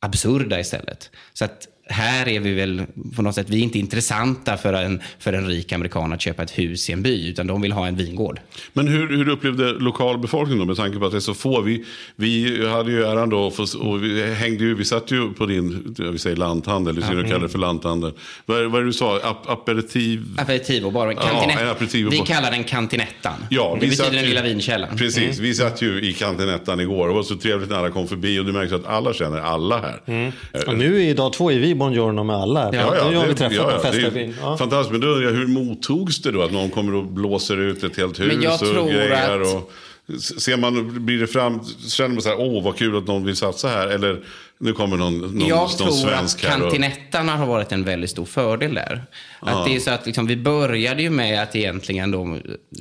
[0.01, 1.09] absurda istället.
[1.33, 2.83] Så att här är vi väl
[3.15, 6.43] på något sätt, vi är inte intressanta för en, för en rik amerikan att köpa
[6.43, 8.39] ett hus i en by, utan de vill ha en vingård.
[8.73, 11.61] Men hur, hur upplevde lokalbefolkningen då med tanke på att det är så få?
[11.61, 15.95] Vi, vi hade ju äran då, och vi hängde ju, vi satt ju på din,
[15.97, 17.29] vi säger lanthandel, du mm.
[17.29, 18.11] kallar det för lanthandel.
[18.45, 19.19] Vad, vad är det du sa?
[19.23, 20.25] Ap aperitiv?
[20.37, 21.57] Aperitivo, bara kantinett.
[21.59, 22.09] Ja, aperitivo.
[22.09, 23.33] Vi kallar den kantinettan.
[23.49, 24.97] Ja, det betyder den lilla vinkällan.
[24.97, 25.43] Precis, mm.
[25.43, 28.39] vi satt ju i kantinettan igår och det var så trevligt när alla kom förbi
[28.39, 30.01] och du märkte att alla känner alla här.
[30.05, 30.31] Mm.
[30.67, 32.69] Och nu är dag två i vi Buongiorno med alla.
[32.73, 34.57] Ja, ja, nu har vi träffat ja, ja, och festat ja.
[34.57, 37.83] Fantastiskt, men då undrar jag hur mottogs det då att någon kommer och blåser ut
[37.83, 39.39] ett helt hus och grejer?
[39.39, 39.53] Att...
[39.53, 39.71] Och,
[40.19, 43.35] ser man, blir det fram, känner man så här, åh vad kul att någon vill
[43.35, 43.87] satsa här?
[43.87, 44.23] Eller
[44.61, 46.49] nu kommer någon, någon, jag någon svensk här.
[46.49, 49.03] Jag tror att kantinettarna har varit en väldigt stor fördel där.
[49.39, 52.37] Att det är så att liksom, vi började ju med att egentligen då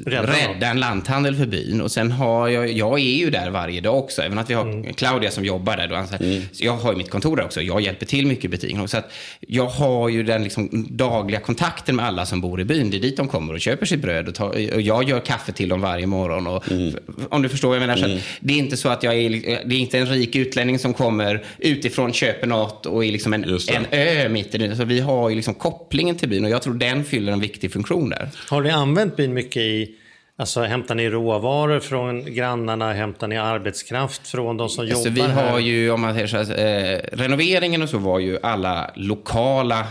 [0.07, 1.81] rädda, rädda en lanthandel för byn.
[1.81, 4.23] Och sen har jag, jag är ju där varje dag också.
[4.23, 4.95] Även att vi har mm.
[4.95, 5.89] Claudia som jobbar där.
[5.89, 6.43] Då, alltså, mm.
[6.53, 7.63] jag har ju mitt kontor där också.
[7.63, 8.89] Jag hjälper till mycket i butiken.
[8.89, 12.91] Så att jag har ju den liksom, dagliga kontakten med alla som bor i byn.
[12.91, 14.29] Det är dit de kommer och köper sitt bröd.
[14.29, 16.47] Och, tar, och jag gör kaffe till dem varje morgon.
[16.47, 16.95] Och, mm.
[17.31, 18.05] Om du förstår vad jag menar.
[18.05, 18.19] Mm.
[18.41, 19.31] det är inte så att jag är,
[19.65, 23.45] det är inte en rik utlänning som kommer utifrån, köper något och är liksom en,
[23.69, 24.77] en ö mitt i det.
[24.77, 27.73] Så vi har ju liksom kopplingen till byn och jag tror den fyller en viktig
[27.73, 28.29] funktion där.
[28.49, 29.97] Har ni använt byn mycket i
[30.41, 35.33] Alltså hämtar ni råvaror från grannarna, hämtar ni arbetskraft från de som alltså, jobbar vi
[35.33, 35.59] har här?
[35.59, 39.87] ju, om man säger så här, eh, renoveringen och så var ju alla lokala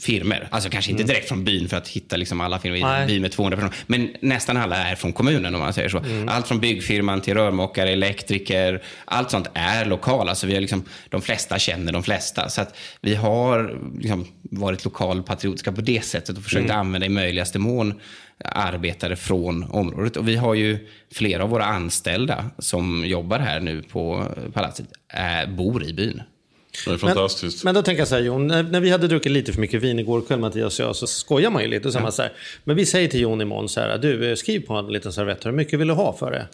[0.00, 0.48] firmer.
[0.50, 1.14] Alltså kanske inte mm.
[1.14, 3.74] direkt från byn för att hitta liksom alla firmor i en by med 200 personer.
[3.86, 5.98] Men nästan alla är från kommunen om man säger så.
[5.98, 6.28] Mm.
[6.28, 8.82] Allt från byggfirman till rörmokare, elektriker.
[9.04, 10.28] Allt sånt är lokalt.
[10.28, 12.48] Alltså vi har liksom, de flesta känner de flesta.
[12.48, 16.78] Så att vi har liksom varit lokalpatriotiska på det sättet och försökt mm.
[16.78, 18.00] använda i möjligaste mån
[18.44, 20.16] arbetare från området.
[20.16, 25.46] Och vi har ju flera av våra anställda som jobbar här nu på palatset, är,
[25.46, 26.22] bor i byn.
[26.84, 27.64] Det är fantastiskt.
[27.64, 29.60] Men, men då tänker jag så här Jon, när, när, vi hade druckit lite för
[29.60, 31.88] mycket vin igår kväll Mattias och jag så skojar man ju lite.
[31.88, 32.10] Och så, ja.
[32.10, 32.32] så här,
[32.64, 35.46] men vi säger till Jon imorgon så här, du eh, skriv på en liten servett,
[35.46, 36.46] hur mycket vill du ha för det?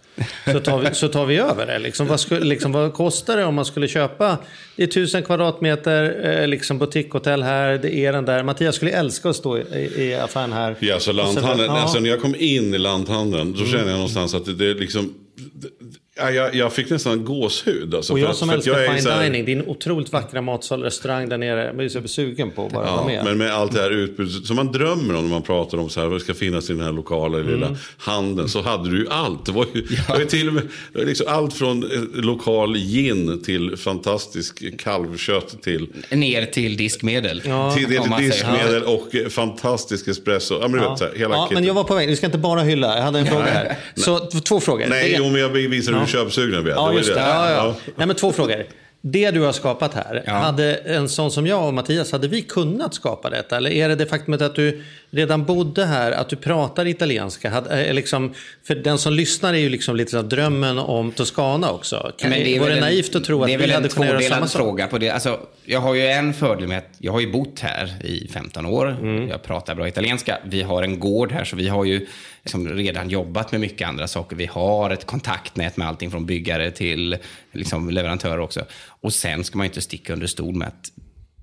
[0.53, 1.79] Så tar vi, så tar vi över det.
[1.79, 4.39] Liksom, vad, skulle, liksom, vad kostar det om man skulle köpa,
[4.77, 8.43] det är tusen kvadratmeter eh, liksom butikshotell här, det är den där.
[8.43, 10.77] Mattias skulle älska att stå i, i affären här.
[10.79, 14.45] Ja, så lanthandeln, alltså när jag kom in i lanthandeln, då kände jag någonstans att
[14.45, 17.95] det, det liksom Ja, jag, jag, fick nästan gåshud.
[17.95, 19.23] Alltså, och jag som älskar fine här...
[19.23, 21.65] dining, din otroligt vackra matsal, restaurang där nere.
[21.77, 23.25] Jag är så sugen på att bara ja, vara med.
[23.25, 26.01] Men med allt det här utbudet som man drömmer om när man pratar om så
[26.01, 27.51] här, vad ska finnas i den här lokala mm.
[27.51, 28.49] lilla handeln.
[28.49, 29.47] Så hade du ju allt.
[29.47, 29.97] Det var ju, ja.
[30.07, 35.63] det var ju till och med liksom allt från eh, lokal gin till fantastisk kalvkött
[35.63, 35.89] till...
[36.11, 37.43] Ner till diskmedel.
[37.45, 37.75] Ja.
[37.75, 40.59] Till, till diskmedel och eh, fantastisk espresso.
[40.61, 40.97] Ja, men, ja.
[41.01, 42.97] Vet, hela ja, men jag var på väg, vi ska inte bara hylla.
[42.97, 43.77] Jag hade en fråga här.
[43.95, 44.87] Så två frågor.
[44.89, 46.75] Nej, jo, men jag visar hur köpsugna vi är.
[46.75, 47.21] Ja, just det.
[47.21, 47.75] Ja, ja.
[47.97, 48.65] Nej, men två frågor.
[49.01, 50.33] Det du har skapat här, ja.
[50.33, 53.57] hade en sån som jag och Mattias, hade vi kunnat skapa detta?
[53.57, 57.51] Eller är det det faktumet att du redan bodde här, att du pratar italienska?
[57.51, 61.71] Hade, eh, liksom, för den som lyssnar är ju liksom lite så drömmen om Toscana
[61.71, 62.13] också.
[62.19, 64.63] Kan, Men det är det naivt att tro att vi hade kunnat göra samma sak?
[64.63, 65.11] fråga på det.
[65.11, 68.67] Alltså, jag har ju en fördel med att jag har ju bott här i 15
[68.67, 68.97] år.
[69.01, 69.29] Mm.
[69.29, 70.39] Jag pratar bra italienska.
[70.45, 72.07] Vi har en gård här, så vi har ju
[72.43, 74.37] liksom redan jobbat med mycket andra saker.
[74.37, 77.17] Vi har ett kontaktnät med allting från byggare till
[77.53, 78.65] liksom leverantörer också.
[78.87, 80.91] Och sen ska man ju inte sticka under stol med att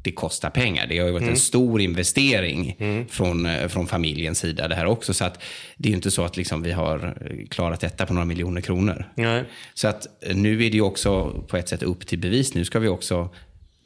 [0.05, 0.87] det kostar pengar.
[0.87, 1.33] Det har ju varit mm.
[1.33, 3.07] en stor investering mm.
[3.07, 5.13] från, eh, från familjens sida det här också.
[5.13, 5.43] Så att
[5.77, 7.17] det är ju inte så att liksom vi har
[7.49, 9.05] klarat detta på några miljoner kronor.
[9.15, 9.43] Nej.
[9.73, 12.53] Så att eh, nu är det ju också på ett sätt upp till bevis.
[12.53, 13.29] Nu ska vi också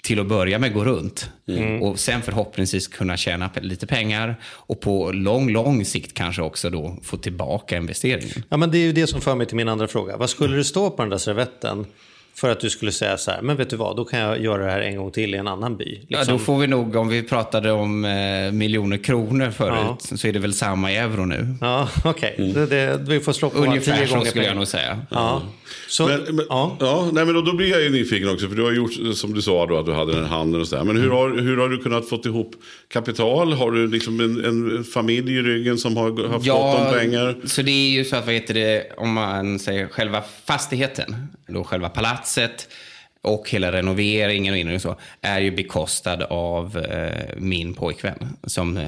[0.03, 1.29] till att börja med gå runt.
[1.47, 1.81] Mm.
[1.81, 6.97] Och sen förhoppningsvis kunna tjäna lite pengar och på lång, lång sikt kanske också då
[7.03, 8.43] få tillbaka investeringen.
[8.49, 10.17] Ja, men det är ju det som för mig till min andra fråga.
[10.17, 11.85] Vad skulle det stå på den där servetten
[12.35, 14.65] för att du skulle säga så här, men vet du vad, då kan jag göra
[14.65, 15.85] det här en gång till i en annan by.
[15.85, 16.07] Liksom.
[16.07, 20.17] Ja, då liksom- får vi nog, om vi pratade om eh, miljoner kronor förut, ja.
[20.17, 21.55] så är det väl samma i euro nu.
[21.61, 22.35] Ja, okej.
[22.37, 22.81] Okay.
[22.81, 23.05] Mm.
[23.05, 24.99] vi får slå på Ungefär tio gånger så skulle jag nog säga.
[25.11, 25.41] Ja.
[25.87, 26.77] Så, men, men, ja.
[26.79, 29.33] ja nej, men då, då blir jag ju nyfiken också, för du har gjort, som
[29.33, 30.83] du sa, då, att du hade den här handeln och sådär.
[30.83, 31.17] Men hur mm.
[31.17, 32.55] har, hur har du kunnat få ihop
[32.93, 33.53] kapital?
[33.53, 37.35] Har du liksom en, en familj i ryggen som har haft ja, gott om pengar?
[37.45, 41.63] Så det är ju så att, vad heter det, om man säger själva fastigheten, då
[41.63, 42.18] själva palatset,
[43.21, 48.87] och hela renoveringen och så är ju bekostad av eh, min pojkvän som eh,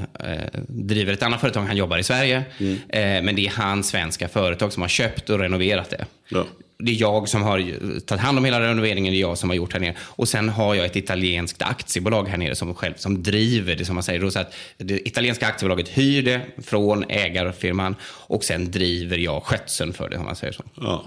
[0.68, 1.62] driver ett annat företag.
[1.62, 2.74] Han jobbar i Sverige, mm.
[2.90, 6.06] eh, men det är hans svenska företag som har köpt och renoverat det.
[6.30, 6.46] Ja.
[6.84, 7.60] Det är jag som har
[8.00, 9.96] tagit hand om hela renoveringen, det är jag som har gjort här nere.
[10.00, 13.96] Och sen har jag ett italienskt aktiebolag här nere som, själv, som driver det, som
[13.96, 14.30] man säger.
[14.30, 20.10] Så att det italienska aktiebolaget hyr det från ägarfirman och sen driver jag skötseln för
[20.10, 20.64] det, om man säger så.
[20.76, 21.06] Ja.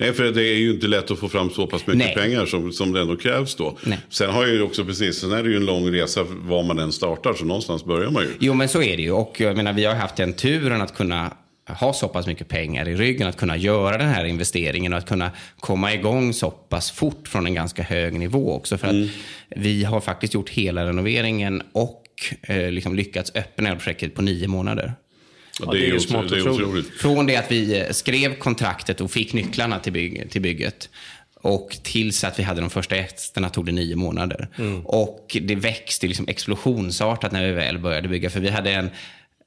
[0.00, 2.14] Nej, för det är ju inte lätt att få fram så pass mycket Nej.
[2.14, 3.78] pengar som, som det ändå krävs då.
[3.82, 3.98] Nej.
[4.08, 6.78] Sen har jag ju också precis, sen är det ju en lång resa var man
[6.78, 8.28] än startar, så någonstans börjar man ju.
[8.40, 9.12] Jo, men så är det ju.
[9.12, 11.32] Och jag menar, vi har haft den turen att kunna
[11.68, 15.08] ha så pass mycket pengar i ryggen, att kunna göra den här investeringen och att
[15.08, 18.78] kunna komma igång så pass fort från en ganska hög nivå också.
[18.78, 19.08] För att
[19.56, 22.02] vi har faktiskt gjort hela renoveringen och
[22.42, 24.94] eh, liksom lyckats öppna projektet på nio månader.
[25.60, 26.60] Ja, det är ju smått det är otroligt.
[26.60, 26.90] otroligt.
[26.90, 30.88] Från det att vi eh, skrev kontraktet och fick nycklarna till, bygg, till bygget
[31.42, 34.48] och tills att vi hade de första gästerna tog det nio månader.
[34.84, 38.30] Och det växte liksom explosionsartat när vi väl började bygga.
[38.30, 38.90] För vi hade en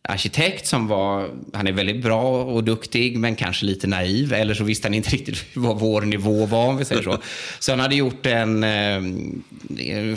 [0.10, 4.34] arkitekt som var, han är väldigt bra och duktig men kanske lite naiv.
[4.34, 7.18] Eller så visste han inte riktigt vad vår nivå var om vi säger så.
[7.60, 9.02] Så han hade gjort en, eh,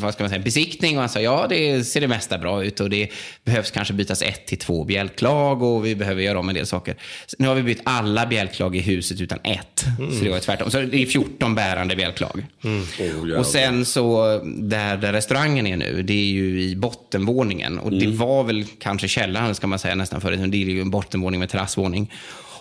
[0.01, 2.81] vad ska man säga, besiktning och han sa ja det ser det mesta bra ut
[2.81, 3.09] och det
[3.45, 6.97] behövs kanske bytas ett till två bjälklag och vi behöver göra om en del saker.
[7.27, 9.85] Så nu har vi bytt alla bjälklag i huset utan ett.
[10.19, 10.71] Så det var tvärtom.
[10.71, 12.47] Så det är 14 bärande bjälklag.
[12.65, 13.39] Åh, jävlar.
[13.39, 17.79] Och sen så, där, där restaurangen är nu, det är ju i bottenvåningen.
[17.79, 20.51] Och det var väl kanske källaren, ska man säga nästan förut.
[20.51, 22.13] Det är ju en bottenvåning med terrassvåning.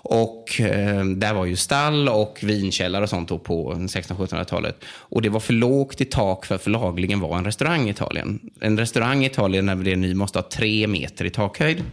[0.07, 4.75] Och eh, där var ju stall och vinkällare och sånt på 1600-1700-talet.
[4.85, 8.39] Och det var för lågt i tak för att förlagligen vara en restaurang i Italien.
[8.59, 11.83] En restaurang i Italien när det är ny måste ha tre meter i takhöjd.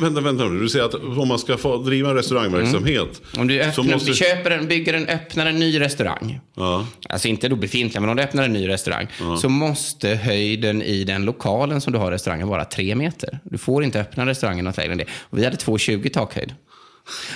[0.00, 0.60] Vänta, vänta nu.
[0.60, 3.22] Du säger att om man ska få driva en restaurangverksamhet.
[3.38, 4.10] Om du så öppnar, måste...
[4.10, 6.40] vi köper en, bygger en, öppnar en ny restaurang.
[6.54, 6.86] Ja.
[7.08, 9.06] Alltså inte då befintliga, men om du öppnar en ny restaurang.
[9.40, 13.38] Så måste höjden i den lokalen som du har restaurangen vara tre meter.
[13.42, 15.06] Du får inte öppna restaurangen något lägre än det.
[15.20, 16.54] Och vi hade 2,20 takhöjd.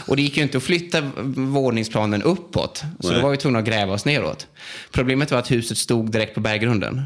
[0.07, 1.01] Och det gick ju inte att flytta
[1.37, 2.83] våningsplanen uppåt.
[3.01, 3.17] Så Nej.
[3.17, 4.47] då var vi tvungna att gräva oss neråt.
[4.91, 7.03] Problemet var att huset stod direkt på berggrunden.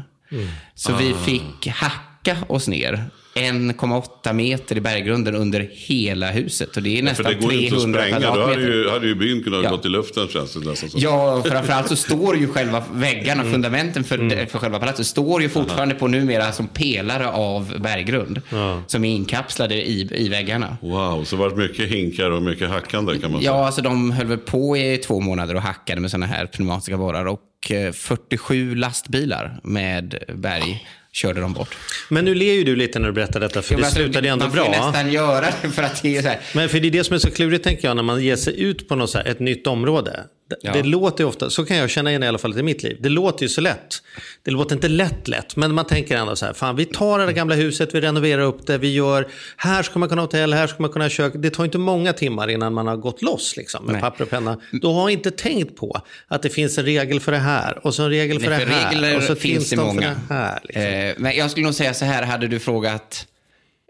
[0.75, 6.77] Så vi fick hacka oss ner 1,8 meter i berggrunden under hela huset.
[6.77, 8.35] Och det är För nästan det går ju inte att 300 spränga.
[8.35, 9.69] Då hade ju, hade ju byn kunnat Ja.
[9.69, 10.99] gått i luften känns det nästan som.
[11.01, 15.95] Ja, framförallt så står ju själva väggarna, fundamenten för, för själva palatset, står ju fortfarande
[15.95, 18.41] på numera som pelare av berggrund.
[18.87, 20.77] Som är inkapslade i, i väggarna.
[20.81, 23.51] Wow, så var det mycket hinkar och mycket hackande kan man säga.
[23.51, 26.97] Ja, alltså de höll väl på i två månader och hackade med sådana här pneumatiska
[26.97, 27.25] borrar.
[27.25, 31.77] Och eh, 47 lastbilar med berg körde de bort.
[32.09, 34.27] Men nu ler ju du lite när du berättar detta, för men det alltså, slutade
[34.27, 34.85] ju ändå man får bra.
[34.85, 36.39] nästan göra det för att det är så här.
[36.53, 38.61] Men för det är det som är så klurigt tänker jag när man ger sig
[38.61, 40.23] ut på något så här, ett nytt område.
[40.49, 40.73] Det, Ja.
[40.73, 42.97] det låter ju ofta, så kan jag känna igen i alla fall i mitt liv.
[42.99, 44.01] Det låter ju så lätt.
[44.43, 47.25] Det låter inte lätt lätt, men man tänker ändå så här, fan vi tar det
[47.25, 50.53] där gamla huset, vi renoverar upp det, vi gör, här ska man kunna ha hotell,
[50.53, 51.33] här ska man kunna ha kök.
[51.35, 54.01] Det tar inte många timmar innan man har gått loss liksom, med Nej.
[54.01, 54.59] papper och penna.
[54.81, 58.03] Då har inte tänkt på att det finns en regel för det här och så
[58.03, 58.91] en regel för Nej, det för här.
[58.91, 60.15] regler och så finns det de många.
[60.27, 60.81] Det här, liksom.
[60.83, 63.25] Eh, men jag skulle nog säga så här, hade du frågat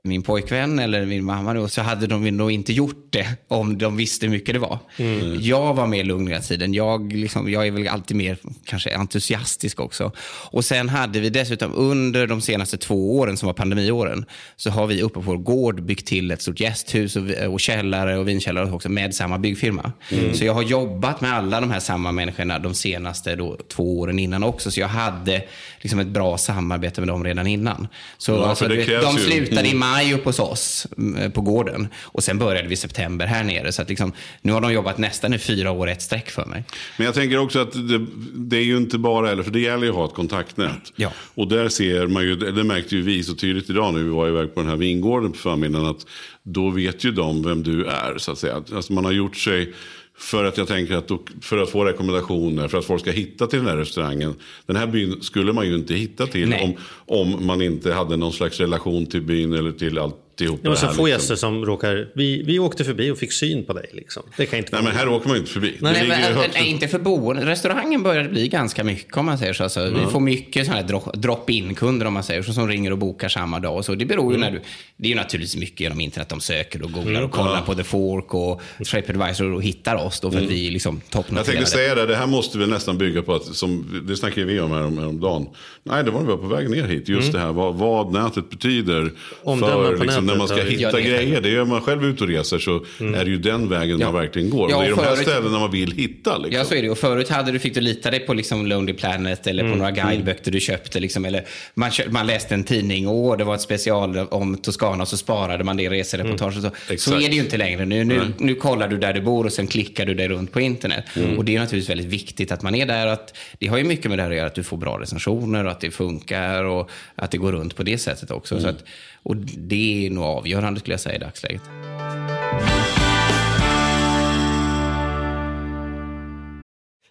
[0.07, 3.97] min pojkvän eller min mamma då, så hade de nog inte gjort det om de
[3.97, 4.79] visste hur mycket det var.
[4.97, 5.37] Mm.
[5.41, 6.73] Jag var mer lugn hela tiden.
[6.73, 10.11] Jag, liksom, jag är väl alltid mer kanske entusiastisk också.
[10.51, 14.87] Och sen hade vi dessutom under de senaste två åren som var pandemiåren så har
[14.87, 18.71] vi uppe på vår gård byggt till ett stort gästhus och, och källare och vinkällare
[18.71, 19.91] också med samma byggfirma.
[20.33, 24.19] Så jag har jobbat med alla de här samma människorna de senaste då, två åren
[24.19, 24.71] innan också.
[24.71, 25.43] Så jag hade
[25.81, 27.87] liksom ett bra samarbete med dem redan innan.
[28.17, 29.19] Så Ja, alltså, det vet, de ju.
[29.19, 29.79] slutade i Mm.
[29.97, 31.87] Maj uppe hos oss mm, på gården.
[32.03, 33.71] Och sen började vi i september här nere.
[33.71, 36.63] Så att liksom, nu har de jobbat nästan i fyra år ett streck för mig.
[36.97, 38.05] Men jag tänker också att det,
[38.35, 40.93] det är ju inte bara, eller för det gäller ju att ha ett kontaktnät.
[40.95, 41.11] Ja.
[41.35, 44.27] Och där ser man ju, det märkte ju vi så tydligt idag när vi var
[44.27, 46.05] iväg på den här vingården på förmiddagen, att
[46.43, 48.55] då vet ju de vem du är så att säga.
[48.55, 49.73] Alltså man har gjort sig,
[50.17, 53.59] för att jag tänker att för att få rekommendationer, för att folk ska hitta till
[53.59, 54.35] den här restaurangen.
[54.65, 56.77] Den här byn skulle man ju inte hitta till Nej.
[57.07, 59.97] om, om man inte hade någon slags relation till byn eller till
[60.37, 61.07] alltihop Det det här, få liksom.
[61.07, 62.07] gäster som råkar...
[62.13, 63.89] Vi, vi åkte förbi och fick syn på dig.
[63.93, 64.23] Liksom.
[64.37, 65.77] Det kan inte Nej men här åker man ju inte förbi.
[65.79, 67.45] Nej, det Nej, men, högt nej, inte för boende.
[67.45, 69.63] Restaurangen börjar bli ganska mycket om man säger så.
[69.63, 72.97] Alltså, Vi får mycket sådana här dro- drop-in-kunder om man säger så, som ringer och
[72.97, 73.77] bokar samma dag.
[73.77, 73.95] Och så.
[73.95, 74.61] Det beror ju när du,
[74.97, 77.83] det är ju naturligtvis mycket genom internet de söker och googlar och kollar på The
[77.83, 81.95] Fork och TripAdvisor och hittar oss då för att vi är liksom Jag tänkte säga
[81.95, 84.97] det, det här måste väl nästan bygga på att, som, det snackade vi om härom,
[84.97, 85.47] häromdagen.
[85.83, 87.09] Nej, det var vi var på väg ner hit.
[87.09, 89.11] Just det här vad, vad nätet betyder
[89.43, 91.41] Omdömen för på liksom, när man ska hitta Ja, det är- grejer.
[91.41, 94.11] Det gör man själv ute och reser så är det ju den vägen Ja.
[94.11, 94.69] man verkligen går.
[94.71, 96.37] Ja, och det är de här förut- ställena man vill hitta.
[96.37, 96.57] Liksom.
[96.59, 96.89] Ja, så är det.
[96.89, 99.77] Och förut hade du, fick du lita dig på liksom Lonely Planet eller på Mm.
[99.79, 100.99] några guideböcker du köpte.
[100.99, 105.01] Liksom, eller man, köp, man läste en tidning och det var ett special om Toscana
[105.01, 106.57] och så sparade man det i resereportage.
[106.57, 106.97] och Så.
[106.97, 107.25] så Mm.
[107.25, 107.85] Är det ju inte längre.
[107.85, 110.61] Nu, nu, nu kollar du där du bor och sen klickar du dig runt på
[110.61, 111.05] internet.
[111.15, 111.37] Mm.
[111.37, 113.07] Och det är naturligtvis väldigt viktigt att man är där.
[113.07, 115.65] Att, det har ju mycket med det här att göra, att du får bra recensioner
[115.65, 118.55] och att det funkar och att det går runt på det sättet också.
[118.55, 118.63] Mm.
[118.63, 118.83] Så att,
[119.27, 121.61] och det är nog avgörande skulle jag säga i dagsläget.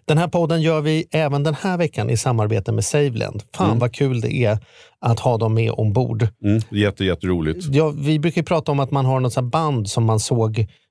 [0.07, 3.43] Den här podden gör vi även den här veckan i samarbete med Saveland.
[3.55, 3.79] Fan mm.
[3.79, 4.59] vad kul det är
[5.01, 6.29] att ha dem med ombord.
[6.45, 7.65] Mm, jätte, jätteroligt.
[7.73, 10.67] Ja, vi brukar prata om att man har något band som man såg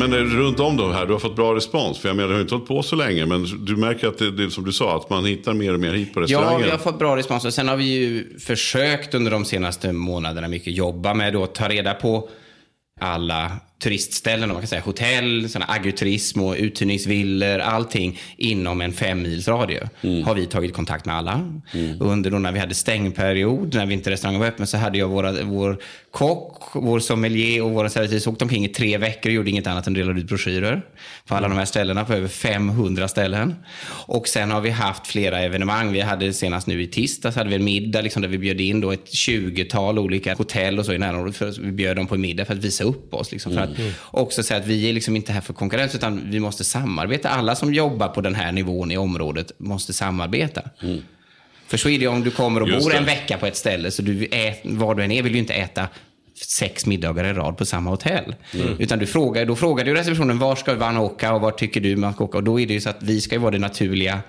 [0.00, 1.98] Men runt om då här, du har fått bra respons.
[1.98, 3.26] För jag menar, du har inte hållit på så länge.
[3.26, 5.80] Men du märker att det, det är som du sa, att man hittar mer och
[5.80, 6.60] mer hit på restaurangen.
[6.60, 7.44] Ja, vi har fått bra respons.
[7.44, 11.68] Och sen har vi ju försökt under de senaste månaderna mycket jobba med att ta
[11.68, 12.28] reda på
[13.00, 19.88] alla turistställen, man kan säga hotell, agroturism och uthyrningsvillor, allting inom en fem mils radie.
[20.00, 20.24] Mm.
[20.24, 21.60] Har vi tagit kontakt med alla.
[21.72, 21.96] Mm.
[22.00, 25.08] Under då när vi hade stängperiod, när vi inte restaurangen var öppen, så hade jag
[25.08, 25.78] våra, vår
[26.10, 29.86] kock, vår sommelier och våra servitris åkt omkring i tre veckor och gjorde inget annat
[29.86, 30.82] än delade ut broschyrer
[31.26, 33.54] på alla de här ställena, på över 500 ställen.
[34.06, 35.92] Och sen har vi haft flera evenemang.
[35.92, 38.80] Vi hade senast nu i tisdags hade vi en middag liksom, där vi bjöd in
[38.80, 41.58] då ett 20-tal olika hotell och så i närområdet.
[41.58, 43.32] Vi bjöd dem på middag för att visa upp oss.
[43.32, 43.92] Liksom, för att mm.
[44.10, 47.28] också säga att vi är liksom inte här för konkurrens, utan vi måste samarbeta.
[47.28, 50.62] Alla som jobbar på den här nivån i området måste samarbeta.
[50.82, 51.02] Mm.
[51.66, 52.96] För så är det om du kommer och Just bor det.
[52.96, 55.54] en vecka på ett ställe, så du ät, var du än är vill du inte
[55.54, 55.88] äta
[56.46, 58.34] sex middagar i rad på samma hotell.
[58.54, 58.76] Mm.
[58.78, 61.96] Utan du frågar, då frågar du receptionen, var ska man åka och var tycker du
[61.96, 62.38] man ska åka?
[62.38, 64.20] Och då är det ju så att vi ska vara det naturliga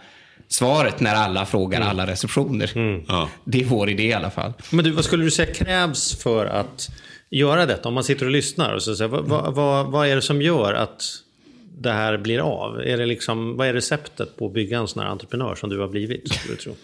[0.47, 1.89] svaret när alla frågar mm.
[1.89, 2.71] alla receptioner.
[2.75, 3.03] Mm.
[3.07, 3.29] Ja.
[3.43, 4.53] Det är vår idé i alla fall.
[4.69, 6.89] Men du, vad skulle du säga krävs för att
[7.31, 7.87] göra detta?
[7.87, 10.41] Om man sitter och lyssnar, och så så, vad, vad, vad, vad är det som
[10.41, 11.03] gör att
[11.77, 12.81] det här blir av?
[12.81, 15.79] Är det liksom, vad är receptet på att bygga en sån här entreprenör som du
[15.79, 16.33] har blivit?
[16.33, 16.75] Skulle du tro?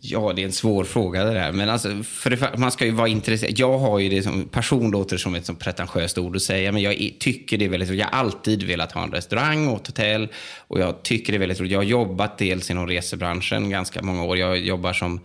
[0.00, 1.52] Ja, det är en svår fråga det där.
[1.52, 3.58] Men alltså, för det, man ska ju vara intresserad.
[3.58, 6.82] Jag har ju det som, passion låter som ett så pretentiöst ord att säga, men
[6.82, 8.00] jag tycker det är väldigt roligt.
[8.00, 10.28] Jag har alltid velat ha en restaurang och ett hotell
[10.68, 11.72] och jag tycker det är väldigt roligt.
[11.72, 14.38] Jag har jobbat dels inom resebranschen ganska många år.
[14.38, 15.20] Jag jobbar som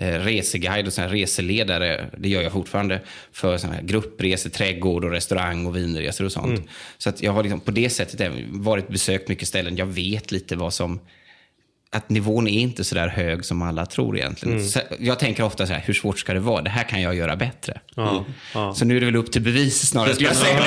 [0.00, 3.00] reseguide och sen reseledare, det gör jag fortfarande,
[3.32, 6.58] för såna här gruppresor, trädgård och restaurang och vinresor och sånt.
[6.58, 6.68] Mm.
[6.98, 9.76] Så att jag har liksom på det sättet varit besökt mycket ställen.
[9.76, 11.00] Jag vet lite vad som
[11.90, 14.56] att nivån är inte så där hög som alla tror egentligen.
[14.58, 14.68] Mm.
[14.68, 16.62] Så jag tänker ofta så här, hur svårt ska det vara?
[16.62, 17.80] Det här kan jag göra bättre.
[17.94, 18.24] Ja, mm.
[18.54, 18.74] ja.
[18.74, 20.62] Så nu är det väl upp till bevis snarare, skulle jag säga.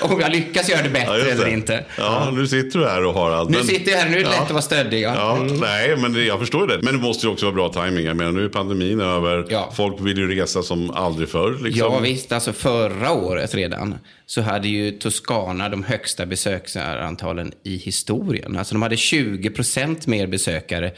[0.00, 1.84] Om jag lyckas göra det bättre ja, eller inte.
[1.98, 3.50] Ja, nu sitter du här och har allt.
[3.50, 3.66] Nu men...
[3.66, 5.02] sitter jag här, nu är det lätt att vara stöddig.
[5.02, 5.36] Ja.
[5.36, 5.56] Mm.
[5.56, 6.78] Nej, men jag förstår det.
[6.82, 8.06] Men det måste ju också vara bra tajming.
[8.06, 9.72] Jag menar, nu är pandemin över.
[9.74, 11.58] Folk vill ju resa som aldrig förr.
[11.62, 11.92] Liksom.
[11.92, 12.32] Ja, visst.
[12.32, 13.94] Alltså förra året redan
[14.26, 18.56] så hade ju Toscana de högsta besöksantalen i historien.
[18.56, 20.92] Alltså de hade 20 procent mer besökare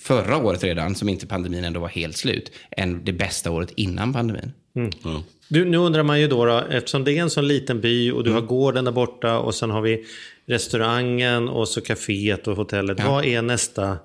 [0.00, 4.12] förra året redan, som inte pandemin ändå var helt slut, än det bästa året innan
[4.12, 4.52] pandemin.
[4.76, 4.90] Mm.
[5.04, 5.22] Ja.
[5.48, 8.24] Du, nu undrar man ju då, då, eftersom det är en sån liten by och
[8.24, 8.42] du mm.
[8.42, 10.04] har gården där borta och sen har vi
[10.46, 12.98] restaurangen och så kaféet och hotellet.
[12.98, 13.10] Ja.
[13.10, 13.98] Vad är nästa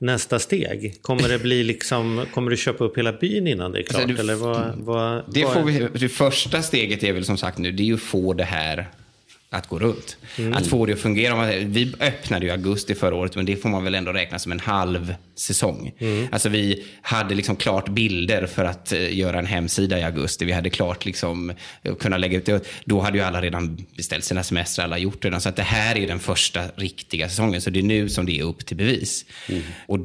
[0.00, 1.02] nästa steg?
[1.02, 4.02] Kommer det bli liksom, kommer du köpa upp hela byn innan det är klart?
[4.02, 7.58] Alltså, du, eller vad, vad, det, vad vi, det första steget är väl som sagt
[7.58, 8.88] nu, det är ju att få det här
[9.52, 10.16] att gå runt.
[10.38, 10.52] Mm.
[10.52, 11.46] Att få det att fungera.
[11.56, 14.60] Vi öppnade i augusti förra året, men det får man väl ändå räkna som en
[14.60, 15.92] halv säsong.
[15.98, 16.28] Mm.
[16.32, 20.44] Alltså vi hade liksom klart bilder för att uh, göra en hemsida i augusti.
[20.44, 21.50] Vi hade klart liksom
[21.88, 22.66] uh, kunna lägga ut det.
[22.84, 25.40] Då hade ju alla redan beställt sina semestrar, alla gjort redan.
[25.40, 27.60] Så att det här är den första riktiga säsongen.
[27.60, 29.24] Så det är nu som det är upp till bevis.
[29.48, 29.62] Mm.
[29.86, 29.98] Och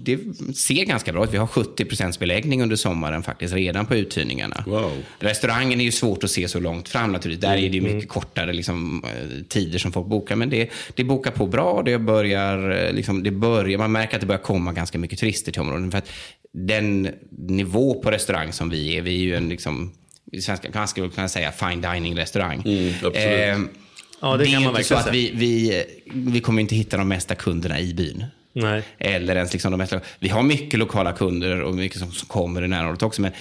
[0.00, 0.18] det
[0.56, 1.32] ser ganska bra ut.
[1.32, 4.64] Vi har 70 procents beläggning under sommaren faktiskt redan på uthyrningarna.
[4.66, 4.92] Wow.
[5.18, 7.42] Restaurangen är ju svårt att se så långt fram naturligtvis.
[7.42, 10.36] Där är det ju mycket kortare liksom, eh, tider som folk bokar.
[10.36, 11.82] Men det, det bokar på bra.
[11.82, 15.52] Det börjar, eh, liksom, det börjar, man märker att det börjar komma ganska mycket turister
[15.52, 15.90] till området.
[15.90, 16.10] För att
[16.52, 19.92] den nivå på restaurang som vi är, vi är ju en liksom,
[20.32, 22.62] i svenska man skulle kunna säga fine dining-restaurang.
[22.64, 23.16] Mm, absolut.
[23.16, 23.82] Eh,
[24.22, 26.96] Ja, det det, är kan man inte så att vi, vi, vi kommer inte hitta
[26.96, 28.24] de mesta kunderna i byn.
[28.52, 28.82] Nej.
[28.98, 32.62] Eller ens liksom de mesta, vi har mycket lokala kunder och mycket som, som kommer
[32.62, 33.22] i närområdet också.
[33.22, 33.32] Men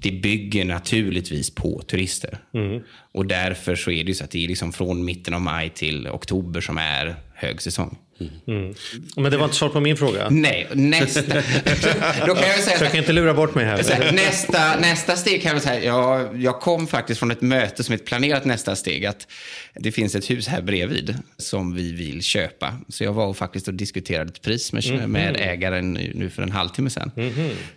[0.00, 2.38] det bygger naturligtvis på turister.
[2.54, 2.82] Mm.
[3.14, 5.70] Och därför så är det ju så att det är liksom från mitten av maj
[5.70, 7.98] till oktober som är högsäsong.
[9.16, 10.28] Men det var inte svar på min fråga.
[10.30, 11.22] Nej, nästa...
[12.26, 14.12] Då kan jag säga Försök inte lura bort mig här.
[14.12, 18.04] nästa, nästa steg kan jag säga, jag, jag kom faktiskt från ett möte som ett
[18.04, 19.06] planerat nästa steg.
[19.06, 19.26] Att
[19.74, 22.78] det finns ett hus här bredvid som vi vill köpa.
[22.88, 26.52] Så jag var och faktiskt och diskuterade ett pris med, med ägaren nu för en
[26.52, 27.10] halvtimme sedan.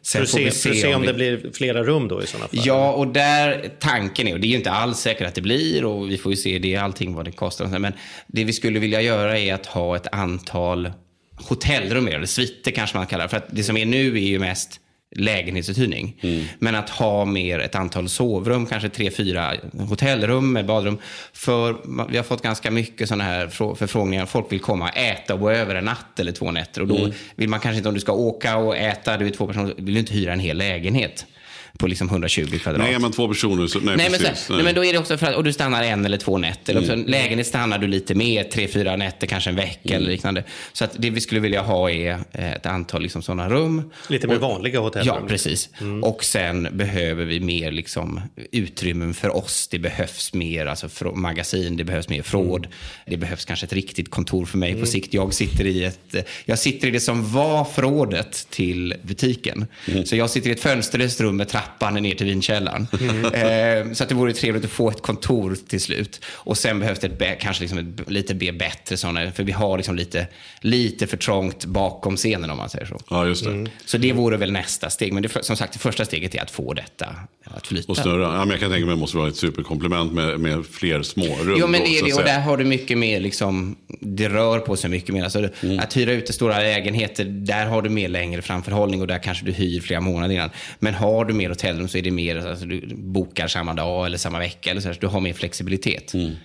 [0.03, 2.59] För att se, att se om det blir flera rum då i sådana fall.
[2.65, 5.85] Ja, och där tanken är, och det är ju inte alls säkert att det blir
[5.85, 7.79] och vi får ju se det allting vad det kostar.
[7.79, 7.93] Men
[8.27, 10.91] det vi skulle vilja göra är att ha ett antal
[11.35, 13.29] hotellrum, eller sviter kanske man kallar det.
[13.29, 14.79] För att det som är nu är ju mest
[15.15, 16.15] lägenhetsuthyrning.
[16.59, 20.97] Men att ha mer ett antal sovrum, kanske tre, fyra hotellrum med badrum.
[21.33, 21.77] För
[22.09, 24.25] vi har fått ganska mycket sådana här frå- förfrågningar.
[24.25, 26.81] Folk vill komma och äta och bo över en natt eller två nätter.
[26.81, 29.47] Och då vill man kanske inte, om du ska åka och äta, du är två
[29.47, 31.25] personer, vill du inte hyra en hel lägenhet
[31.77, 32.81] på liksom 120 kvadrat.
[32.81, 33.79] Nej, man två personer så...
[33.79, 34.45] Nej, Nej, men, precis.
[34.45, 34.63] så, nej.
[34.63, 36.73] men då är det också för att, och du stannar en eller två nätter.
[36.73, 36.83] Mm.
[36.83, 39.97] Också, lägenhet stannar du lite mer, tre, fyra nätter, kanske en vecka Mm.
[40.01, 40.43] eller liknande.
[40.73, 43.91] Så att det vi skulle vilja ha är eh, ett antal liksom, sådana rum.
[44.09, 45.15] Lite mer Och- vanliga hotellrum.
[45.21, 45.69] Ja, precis.
[46.03, 48.21] Och sen behöver vi mer liksom,
[48.51, 49.67] utrymmen för oss.
[49.67, 52.67] Det behövs mer alltså, magasin, det behövs mer förråd.
[53.05, 55.13] Det behövs kanske ett riktigt kontor för mig på sikt.
[55.13, 56.15] Jag sitter i ett,
[56.45, 59.67] jag sitter i det som var förrådet till butiken.
[60.05, 62.87] Så jag sitter i ett fönsterlöst rum med trappan ner till vinkällaren.
[63.27, 66.25] Eh, så att det vore trevligt att få ett kontor till slut.
[66.27, 69.77] Och sen behövs det ett, kanske liksom ett, lite mer bättre sådana, för vi har
[69.77, 70.27] liksom lite,
[70.61, 72.99] lite för trångt bakom scenen om man säger så.
[73.09, 73.67] Ja, just det.
[73.85, 75.13] Så det vore väl nästa steg.
[75.13, 77.91] Men det, som sagt, det första steget är att få detta att flyta.
[77.91, 78.23] Och snurra.
[78.23, 81.01] Ja, men jag kan tänka mig att det måste vara ett superkomplement med, med fler
[81.01, 81.55] smårum.
[81.59, 82.13] Jo, men det är det.
[82.13, 85.23] Och där har du mycket mer, liksom, det rör på sig mycket mer.
[85.23, 85.79] Alltså, Mm.
[85.79, 89.51] Att hyra ut stora lägenheter, där har du mer längre framförhållning och där kanske du
[89.51, 90.49] hyr flera månader innan.
[90.79, 94.17] Men har du mer hotellrum så är det mer, alltså, du bokar samma dag eller
[94.17, 94.71] samma vecka.
[94.71, 96.13] Eller så, här, så du har mer flexibilitet.
[96.13, 96.35] Mm.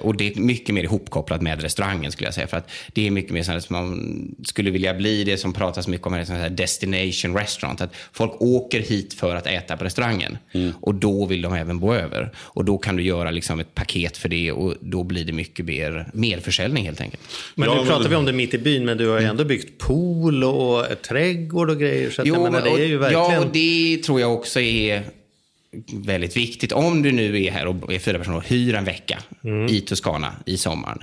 [0.00, 2.46] Och det är mycket mer ihopkopplat med restaurangen skulle jag säga.
[2.46, 5.88] För att det är mycket mer så som man skulle vilja bli det som pratas
[5.88, 7.80] mycket om, är sån här destination restaurant.
[7.80, 10.38] Att folk åker hit för att äta på restaurangen.
[10.80, 12.30] Och då vill de även bo över.
[12.36, 15.64] Och då kan du göra liksom ett paket för det och då blir det mycket
[15.64, 17.22] mer merförsäljning helt enkelt.
[17.54, 19.26] Men Ja, nu men- pratar vi om det mitt i byn, men du har ju
[19.26, 22.10] ändå byggt pool och trädgård och grejer.
[22.10, 23.32] Så att, jag menar, det är ju verkligen...
[23.32, 25.02] ja, och det tror jag också är
[25.92, 26.72] väldigt viktigt.
[26.72, 29.18] Om du nu är här och är fyra personer och hyr en vecka
[29.68, 30.98] i Toscana i sommaren.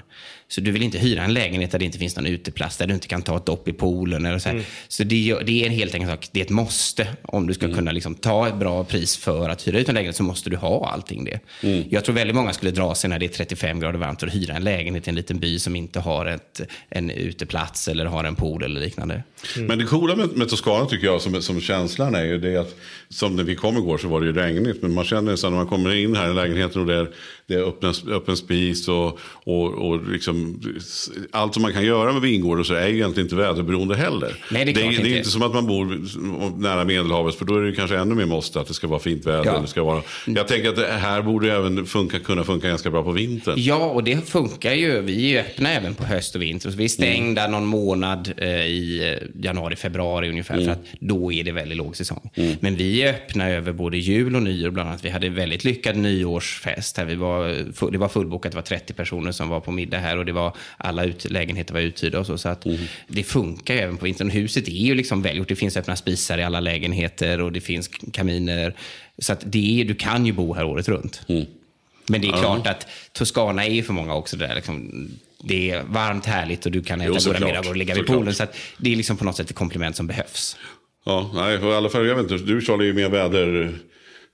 [0.48, 2.94] Så du vill inte hyra en lägenhet där det inte finns någon uteplats, där du
[2.94, 4.26] inte kan ta ett dopp i poolen.
[4.26, 4.64] Eller så här.
[4.88, 6.30] så det, det är en helt enkelt sak.
[6.32, 7.08] Det är ett måste.
[7.22, 10.16] Om du ska kunna liksom ta ett bra pris för att hyra ut en lägenhet
[10.16, 11.40] så måste du ha allting det.
[11.90, 14.54] Jag tror väldigt många skulle dra sig när det är 35 grader varmt och hyra
[14.56, 18.36] en lägenhet i en liten by som inte har ett, en uteplats eller har en
[18.36, 19.24] pool eller liknande.
[19.58, 22.76] Men det coola med, med Toscana tycker jag som, som känslan är ju det att
[23.10, 24.82] som när vi kom igår så var det ju regnigt.
[24.82, 27.08] Men man känner så när man kommer in här i lägenheten och det är,
[27.48, 30.62] det är öppen, öppen spis och, och, och liksom,
[31.32, 34.36] allt som man kan göra med vingårdar så är egentligen inte väderberoende heller.
[34.52, 35.18] Nej, det är klart det, är inte.
[35.18, 35.86] inte som att man bor
[36.62, 39.26] nära Medelhavet för då är det kanske ännu mer måste att det ska vara fint
[39.26, 39.46] väder.
[39.46, 39.60] Ja.
[39.60, 43.04] Det ska vara, jag tänker att det här borde även funka, kunna funka ganska bra
[43.04, 43.56] på vintern.
[43.58, 45.02] Ja, och det funkar ju.
[45.02, 46.72] Vi är ju öppna även på höst och vinter.
[46.72, 50.62] Så vi är stängda någon månad eh, i eh, januari, februari ungefär.
[50.66, 52.32] För att då är det väldigt låg säsong.
[52.60, 55.06] Men vi är öppna över både jul och nyår bland annat.
[55.06, 56.98] Vi hade väldigt lyckad nyårsfest.
[56.98, 57.06] Här.
[57.06, 57.35] Vi var,
[57.74, 60.18] fu- det var fullbokat, det var 30 personer som var på middag här.
[60.18, 62.38] Och det var, alla ut, lägenheter var uthyrda och så.
[62.38, 62.66] Så att
[63.08, 64.30] det funkar ju även på vintern.
[64.30, 65.48] Huset är ju liksom välgjort.
[65.48, 68.76] Det finns öppna spisar i alla lägenheter och det finns kaminer.
[69.18, 71.22] Så att det är, du kan ju bo här året runt.
[72.08, 75.08] Men det är klart att Toscana är ju för många också det där liksom,
[75.44, 78.34] det är varmt, härligt och du kan äta goda middagar och ligga vid poolen.
[78.34, 80.58] Så att det är liksom på något sätt ett komplement som behövs.
[81.06, 83.74] Ja, nej, för i alla fall, jag vet inte, du Charlie är ju mer väder...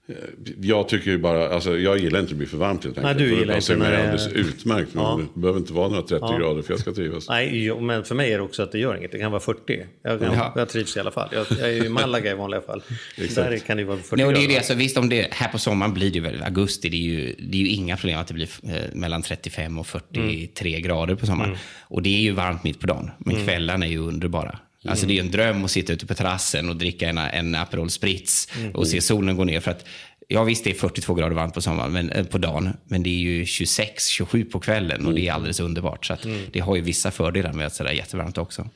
[0.08, 0.16] eh,
[0.62, 3.18] Jag tycker ju bara, alltså jag gillar inte att blir för varmt helt enkelt.
[3.18, 4.90] Nej, du gillar inte när det är- alldeles utmärkt.
[4.96, 5.20] Ja.
[5.34, 7.30] Det behöver inte vara några 30 grader för jag ska trivas.
[7.30, 9.12] Nej, jo, men för mig är det också att det gör inget.
[9.12, 9.86] Det kan vara 40.
[10.04, 10.54] Jag, kan, Ja.
[10.56, 11.30] jag trivs i alla fall.
[11.32, 12.84] Jag, jag är ju i Malaga i vanliga fall.
[13.36, 15.10] Där kan det ju vara 40 Nej, och det är ju det, så visst, om
[15.10, 17.98] det, här på sommaren blir det väl, augusti, det är ju, det är ju inga
[17.98, 20.82] problem att det blir eh, mellan 35 och 43 Mm.
[20.84, 21.58] grader på sommaren.
[21.82, 24.60] Och det är ju varmt mitt på dagen, men kvällarna är ju underbara.
[24.86, 27.90] Alltså det är en dröm att sitta ute på terrassen och dricka en, en Aperol
[27.90, 29.60] Spritz och se solen gå ner.
[29.60, 29.86] För att
[30.34, 33.10] Ja visst, det är 42 grader varmt på, sommaren, men, eh, på dagen, men det
[33.10, 36.06] är ju 26-27 på kvällen och det är alldeles underbart.
[36.06, 36.42] Så mm.
[36.52, 38.68] det har ju vissa fördelar med att det är jättevarmt också.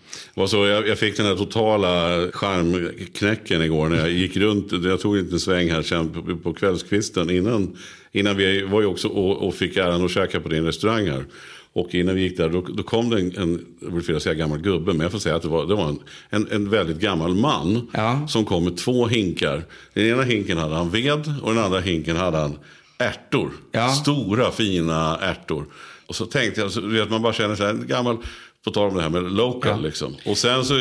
[0.48, 4.72] Så, jag, jag, fick den här totala charmknäcken igår när jag gick runt.
[4.72, 7.78] Jag tog inte en sväng här sen på, på kvällskvisten innan,
[8.12, 11.26] innan vi var ju också och, och fick äran att käka på din restaurang här.
[11.76, 14.58] Och innan vi gick där, då, då kom det en, en jag vill säga gammal
[14.58, 16.00] gubbe, men jag får säga att det var, det var en,
[16.30, 17.88] en, en väldigt gammal man.
[17.94, 18.28] Ja.
[18.28, 19.64] Som kom med två hinkar.
[19.94, 22.58] Den ena hinken hade han ved och den andra hinken hade han
[22.98, 23.52] ärtor.
[23.72, 23.90] Ja.
[23.90, 25.66] Stora fina ärtor.
[26.08, 28.18] Och så tänkte jag, så vet man bara känner sig en gammal
[28.66, 29.78] på tal om det här med local ja.
[29.78, 30.16] liksom.
[30.26, 30.74] Och sen så,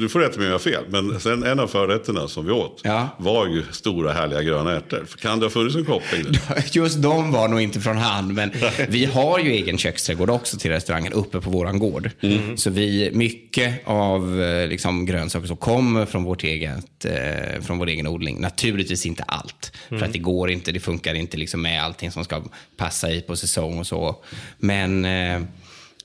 [0.00, 2.52] du får rätt mig om jag har fel, men sen en av förrätterna som vi
[2.52, 3.08] åt ja.
[3.18, 5.06] var ju stora härliga gröna ärtor.
[5.20, 6.64] Kan det ha funnits en koppling där?
[6.72, 8.52] Just de var nog inte från han, men
[8.88, 12.10] vi har ju egen köksträdgård också till restaurangen uppe på våran gård.
[12.20, 12.56] Mm.
[12.56, 17.86] Så vi, mycket av eh, liksom, grönsaker som kommer från, vårt eget, eh, från vår
[17.86, 18.40] egen odling.
[18.40, 20.00] Naturligtvis inte allt, mm.
[20.00, 22.42] för att det går inte, det funkar inte liksom med allting som ska
[22.76, 24.24] passa i på säsong och så.
[24.58, 25.40] Men eh,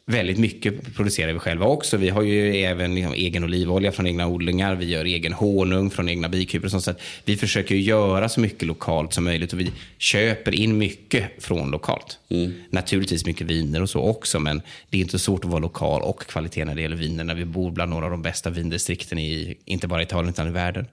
[0.05, 1.97] Väldigt mycket producerar vi själva också.
[1.97, 4.75] Vi har ju även liksom egen olivolja från egna odlingar.
[4.75, 6.67] Vi gör egen honung från egna bikupor.
[6.67, 11.43] Så att vi försöker göra så mycket lokalt som möjligt och vi köper in mycket
[11.43, 12.19] från lokalt.
[12.29, 12.53] Mm.
[12.69, 16.21] Naturligtvis mycket viner och så också, men det är inte svårt att vara lokal och
[16.21, 19.57] kvalitet när det gäller viner när vi bor bland några av de bästa vindistrikten i,
[19.65, 20.85] inte bara Italien utan i världen.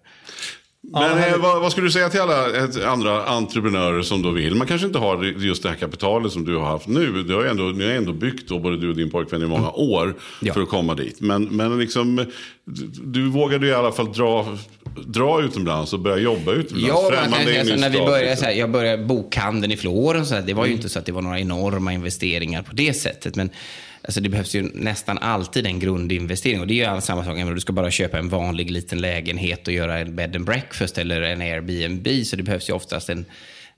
[0.82, 4.54] Men ja, eh, vad, vad, skulle du säga till alla andra entreprenörer som då vill?
[4.54, 7.22] Man kanske inte har just det här kapitalet som du har haft nu.
[7.22, 9.68] Du har ändå, ni har ändå byggt, då, både du och din pojkvän, i många
[9.68, 9.74] mm.
[9.74, 10.54] år ja.
[10.54, 11.20] för att komma dit.
[11.20, 12.26] Men, men liksom,
[13.04, 14.56] du vågade i alla fall dra,
[15.06, 16.88] dra utomlands och börja jobba utomlands.
[16.88, 20.68] Ja, alltså, när vi började, så här, jag började bokhandeln i här, det var ju
[20.68, 20.76] mm.
[20.76, 23.36] inte så att det var några enorma investeringar på det sättet.
[23.36, 23.50] Men
[24.02, 26.60] Alltså det behövs ju nästan alltid en grundinvestering.
[26.60, 27.36] Och det är ju samma sak.
[27.54, 31.22] Du ska bara köpa en vanlig liten lägenhet och göra en bed and breakfast eller
[31.22, 32.08] en Airbnb.
[32.24, 33.24] Så det behövs ju oftast en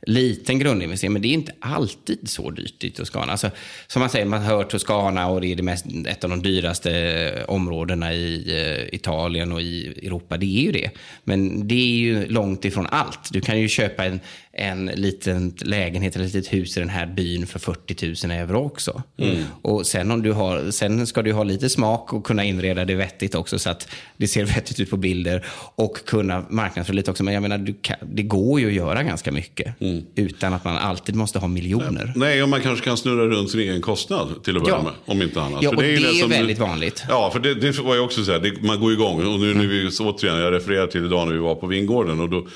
[0.02, 3.32] liten grundinvestering, men det är inte alltid så dyrt i Toscana.
[3.32, 3.50] Alltså,
[3.86, 6.92] som man säger, man hör Toscana och det är det mest, ett av de dyraste
[6.92, 10.36] eh, områdena i eh, Italien och i Europa.
[10.36, 10.90] Det är ju det.
[11.24, 13.32] Men det är ju långt ifrån allt.
[13.32, 14.20] Du kan ju köpa en,
[14.60, 18.64] en liten lägenhet eller ett litet hus i den här byn för 40 000 euro
[18.64, 19.02] också.
[19.18, 19.44] Mm.
[19.62, 22.94] Och sen, om du har, sen ska du ha lite smak och kunna inreda det
[22.94, 27.24] vettigt också så att det ser vettigt ut på bilder och kunna marknadsföra lite också.
[27.24, 30.04] Men jag menar, kan, det går ju att göra ganska mycket mm.
[30.14, 32.12] utan att man alltid måste ha miljoner.
[32.16, 34.82] Nej, och man kanske kan snurra runt sin egen kostnad till att börja ja.
[34.82, 35.62] med, om inte annat.
[35.62, 37.04] Ja, och det är, det är väldigt du, vanligt.
[37.08, 39.26] Ja, för det, det var ju också så här, det, man går igång.
[39.26, 42.20] Och nu, nu vi, återigen, jag refererar till idag när vi var på vingården.
[42.20, 42.46] Och då,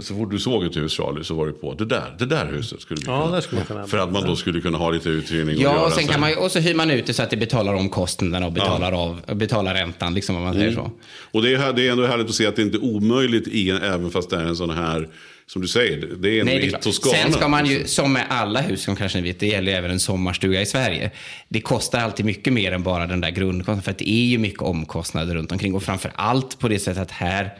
[0.00, 2.46] så fort du såg ett hus, Charlie, så var det på det där, det där
[2.46, 3.40] huset skulle vi ja, kunna.
[3.40, 5.56] Skulle kunna för att man då skulle kunna ha lite uthyrning.
[5.56, 7.36] Och ja, och, sen kan man, och så hyr man ut det så att det
[7.36, 8.98] betalar om kostnaderna och betalar, ja.
[8.98, 10.84] av, och betalar räntan, liksom, om man säger mm.
[10.84, 10.90] så.
[11.30, 13.70] Och det är, det är ändå härligt att se att det inte är omöjligt, i,
[13.70, 15.08] även fast det är en sån här
[15.46, 17.16] som du säger, det är en Nej, det Toscana.
[17.16, 19.90] Sen ska man ju, som med alla hus som kanske ni vet, det gäller även
[19.90, 21.10] en sommarstuga i Sverige.
[21.48, 23.82] Det kostar alltid mycket mer än bara den där grundkostnaden.
[23.82, 25.74] För att det är ju mycket omkostnader runt omkring.
[25.74, 27.50] Och framför allt på det sättet att här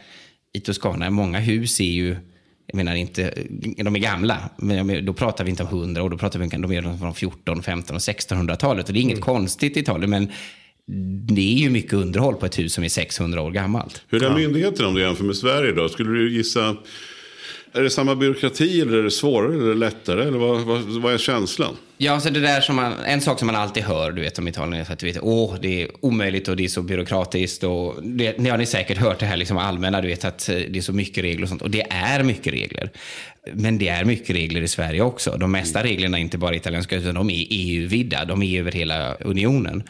[0.52, 2.16] i Toscana, många hus är ju
[2.66, 3.34] jag menar inte,
[3.76, 6.62] de är gamla, men då pratar vi inte om 100 år, då pratar vi om
[6.62, 8.88] de är från 14, 15 och 1600-talet.
[8.88, 9.24] Och det är inget mm.
[9.24, 10.28] konstigt i Italien, men
[11.34, 14.02] det är ju mycket underhåll på ett hus som är 600 år gammalt.
[14.08, 15.88] Hur är myndigheterna om du jämför med Sverige då?
[15.88, 16.76] Skulle du gissa
[17.72, 20.22] är det samma byråkrati eller är det svårare eller lättare?
[20.22, 21.76] Eller vad, vad, vad är känslan?
[22.02, 24.48] Ja, alltså det där som man, en sak som man alltid hör du vet, om
[24.48, 27.64] Italien är att du vet, åh, det är omöjligt och det är så byråkratiskt.
[27.64, 30.76] Och det, ni har ni säkert hört det här liksom allmänna, du vet att det
[30.76, 31.62] är så mycket regler och sånt.
[31.62, 32.90] Och det är mycket regler.
[33.52, 35.36] Men det är mycket regler i Sverige också.
[35.36, 38.24] De mesta reglerna är inte bara italienska, utan de är EU-vidda.
[38.24, 39.82] De är över hela unionen.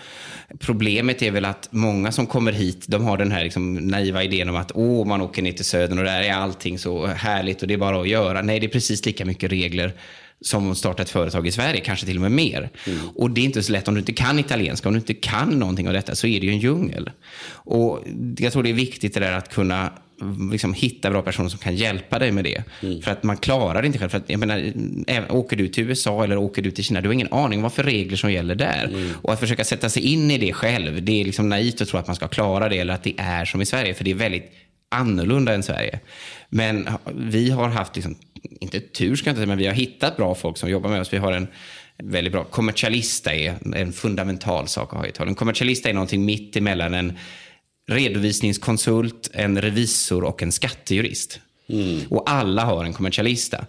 [0.61, 4.49] Problemet är väl att många som kommer hit, de har den här liksom naiva idén
[4.49, 7.69] om att åh, man åker ner till södern och där är allting så härligt och
[7.69, 8.43] det är bara att göra.
[8.43, 9.93] Nej, det är precis lika mycket regler
[10.41, 12.71] som att starta ett företag i Sverige, kanske till och med mer.
[12.87, 12.99] Mm.
[13.15, 15.49] Och det är inte så lätt om du inte kan italienska, om du inte kan
[15.49, 17.11] någonting av detta så är det ju en djungel.
[17.53, 18.05] Och
[18.39, 19.93] jag tror det är viktigt det där att kunna
[20.53, 22.63] liksom, hitta bra personer som kan hjälpa dig med det.
[22.83, 23.03] Mm.
[23.03, 24.09] För att man klarar det inte själv.
[24.09, 24.73] För att, jag menar,
[25.29, 27.83] åker du till USA eller åker du till Kina, du har ingen aning vad för
[27.83, 28.85] regler som gäller där.
[28.85, 29.11] Mm.
[29.23, 31.99] Och att försöka sätta sig in i det själv, det är liksom naivt att tro
[31.99, 33.95] att man ska klara det eller att det är som i Sverige.
[33.95, 34.53] För det är väldigt
[34.89, 36.01] annorlunda än Sverige.
[36.49, 40.17] Men vi har haft, liksom, inte tur ska jag inte säga, men vi har hittat
[40.17, 41.13] bra folk som jobbar med oss.
[41.13, 41.49] Vi har en
[42.03, 45.35] väldigt bra, kommersialista är en fundamental sak att ha i Italien.
[45.35, 47.19] Kommersialista är någonting mitt emellan en
[47.91, 51.41] redovisningskonsult, en revisor och en skattejurist.
[52.09, 53.65] Och alla har en kommersialista.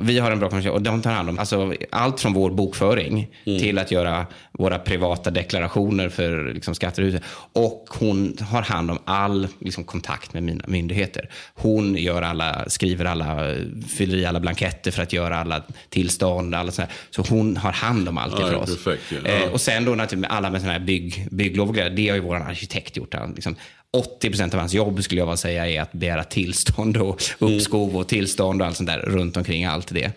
[0.00, 3.28] Vi har en bra kommersialista och de tar hand om alltså, allt från vår bokföring
[3.44, 7.22] till att göra våra privata deklarationer för liksom, skattehuset.
[7.52, 11.28] Och hon har hand om all liksom, kontakt med mina myndigheter.
[11.54, 13.54] Hon gör alla, skriver alla,
[13.96, 16.54] fyller i alla blanketter för att göra alla tillstånd.
[16.54, 16.90] Alla sådär.
[17.10, 18.84] Så hon har hand om allt det Ja, för oss.
[18.84, 19.30] perfekt, ja.
[19.30, 22.16] Eh, och sen då naturligtvis alla med sådana här bygg, bygglov och grejer, det har
[22.16, 23.14] ju vår arkitekt gjort.
[23.14, 23.56] Han, liksom,
[23.94, 27.54] 80 procent av hans jobb skulle jag vilja säga är att begära tillstånd och Mm.
[27.54, 30.12] uppskov och tillstånd och allt sånt där runt omkring allt det.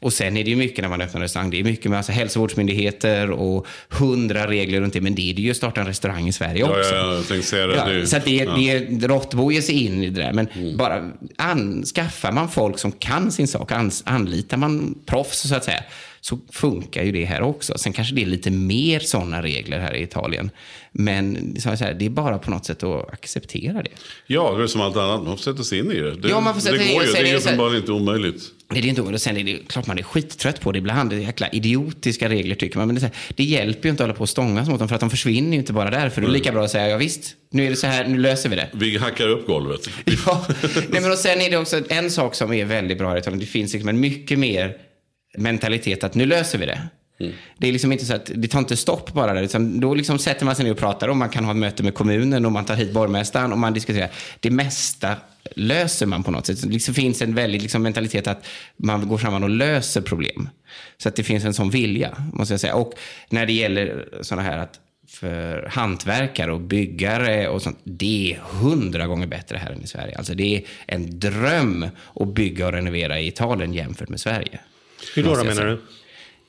[0.00, 1.50] Och sen är det ju mycket när man öppnar en restaurang.
[1.50, 5.00] Det är mycket med alltså hälsovårdsmyndigheter och hundra regler runt det.
[5.00, 6.94] Men det är det ju att starta en restaurang i Sverige Ja, också.
[6.94, 7.98] ja, ja, jag tänkte säga det.
[8.00, 8.42] Ja, så att det, ja.
[8.42, 8.98] Mm.
[8.98, 10.32] det är råttbo ger sig in i det där.
[10.32, 15.64] Men bara anskaffar man folk som kan sin sak, ans, anlitar man proffs så att
[15.64, 15.82] säga,
[16.20, 17.78] så funkar ju det här också.
[17.78, 20.50] Sen kanske det är lite mer sådana regler här i Italien.
[20.92, 23.90] Men så säga, det är bara på något sätt att acceptera det.
[24.26, 25.22] Ja, det är som allt annat.
[25.24, 26.14] Man får sätta sig in i det.
[26.14, 27.12] Det, Ja, man får sätta det in går ju.
[27.12, 27.18] det.
[27.18, 28.42] Är här- uppenbarligen inte omöjligt.
[28.68, 29.22] Det är inte omöjligt.
[29.22, 31.10] Sen är det klart man är skittrött på det ibland.
[31.10, 32.86] Det är jäkla idiotiska regler tycker man.
[32.86, 34.94] Men det, här, det hjälper ju inte att hålla på och stångas mot dem för
[34.94, 36.10] att de försvinner ju inte bara där.
[36.10, 38.18] För det är lika bra att säga, ja visst, nu är det så här, nu
[38.18, 38.68] löser vi det.
[38.72, 39.80] Vi hackar upp golvet.
[40.26, 40.46] Ja,
[40.88, 43.40] nej, men och sen är det också en sak som är väldigt bra i Italien.
[43.40, 44.76] Det finns liksom en mycket mer
[45.36, 46.80] mentalitet att nu löser vi det.
[47.58, 49.42] Det är liksom inte så att det tar inte stopp bara där.
[49.42, 51.82] Utan då liksom sätter man sig ner och pratar och man kan ha ett möte
[51.82, 54.10] med kommunen och man tar hit borgmästaren och man diskuterar.
[54.40, 55.16] Det mesta
[55.56, 56.62] löser man på något sätt.
[56.62, 60.48] Det liksom finns en väldig liksom mentalitet att man går samman och löser problem.
[60.98, 62.74] Så att det finns en sån vilja, måste jag säga.
[62.74, 62.92] Och
[63.28, 67.78] när det gäller sådana här att för hantverkare och byggare och sånt.
[67.84, 70.18] Det är hundra gånger bättre här än i Sverige.
[70.18, 74.60] Alltså det är en dröm att bygga och renovera i Italien jämfört med Sverige.
[75.14, 75.78] Hur då, då jag menar du?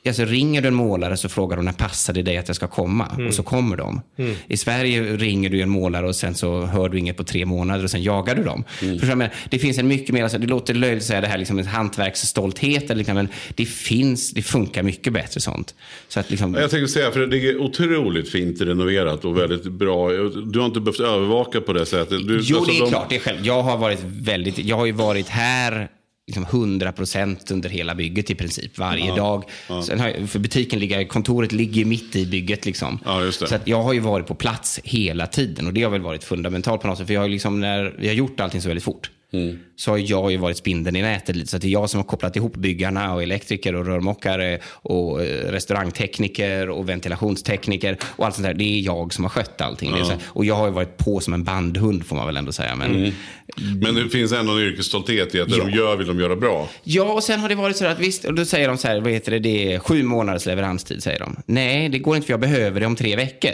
[0.07, 2.67] Alltså ringer du en målare så frågar de när passar det dig att jag ska
[2.67, 3.07] komma?
[3.27, 4.01] Och så kommer de.
[4.47, 7.83] I Sverige ringer du en målare och sen så hör du inget på tre månader
[7.83, 8.63] och sen jagar du dem.
[8.81, 9.33] Menar?
[9.49, 11.65] Det finns en mycket mer, alltså, det låter löjligt att säga det här liksom en
[11.67, 15.75] hantverksstolthet, eller liksom, men det finns, det funkar mycket bättre sånt.
[16.07, 20.09] Så att liksom, Jag tänkte säga, för det är otroligt fint renoverat och väldigt bra.
[20.51, 22.27] Du har inte behövt övervaka på det sättet.
[22.27, 23.09] Du, Jo, alltså, det är de- klart.
[23.09, 23.39] Det är själv.
[23.43, 25.89] Jag har varit väldigt, jag har ju varit här
[26.29, 29.43] liksom 100 procent under hela bygget i princip, varje dag.
[29.85, 32.99] Sen har jag, för butiken ligger, kontoret ligger mitt i bygget liksom.
[33.05, 33.31] Ja.
[33.31, 36.23] Så att jag har ju varit på plats hela tiden och det har väl varit
[36.23, 37.07] fundamentalt på något sätt.
[37.07, 39.59] För jag har liksom, när vi har gjort allting så väldigt fort, Mm.
[39.75, 41.47] så har jag ju varit spindeln i nätet lite.
[41.47, 45.51] Så det är jag som har kopplat ihop byggarna och elektriker och rörmokare och eh,
[45.51, 48.53] restaurangtekniker och ventilationstekniker och allt sånt där.
[48.53, 49.89] Det är jag som har skött allting.
[49.91, 52.51] Så här, och jag har ju varit på som en bandhund får man väl ändå
[52.51, 52.75] säga.
[52.75, 53.79] Men, Mm.
[53.79, 55.63] Men det finns ändå en yrkesstolthet i att det Ja.
[55.63, 56.69] de gör vill de göra bra.
[56.83, 58.99] Ja, och sen har det varit så att visst, och då säger de så här,
[58.99, 61.35] vad heter det, det är sju månaders leveranstid, säger de.
[61.45, 63.53] Nej, det går inte för jag behöver det om tre veckor.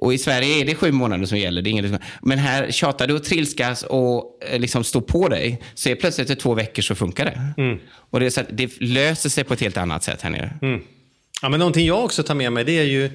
[0.00, 1.62] Och i Sverige är det sju månader som gäller.
[1.62, 5.60] Det är inget, men här tjatar du och trilskas och eh, liksom står på dig,
[5.74, 7.52] så är plötsligt efter två veckor så funkar det.
[8.10, 10.52] Och det, så det löser sig på ett helt annat sätt här nere.
[11.42, 13.10] Ja, men någonting jag också tar med mig det är ju,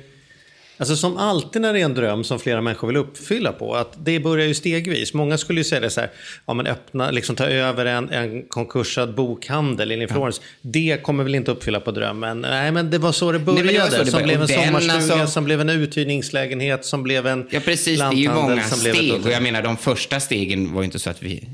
[0.78, 3.94] alltså som alltid när det är en dröm som flera människor vill uppfylla på, att
[4.04, 5.14] det börjar ju stegvis.
[5.14, 6.10] Många skulle ju säga det så här,
[6.46, 10.42] ja men öppna, liksom ta över en, en konkursad bokhandel i Florens.
[10.62, 12.42] Det kommer väl inte uppfylla på drömmen.
[12.42, 13.72] Nej, men det var så det började.
[13.72, 14.28] det var så det som började.
[14.28, 18.00] blev en den, sommarstuga, alltså- som blev en uthyrningslägenhet, som blev en Ja, precis.
[18.00, 19.26] Det är ju många som steg.
[19.26, 21.50] Och jag menar, de första stegen var ju inte så att vi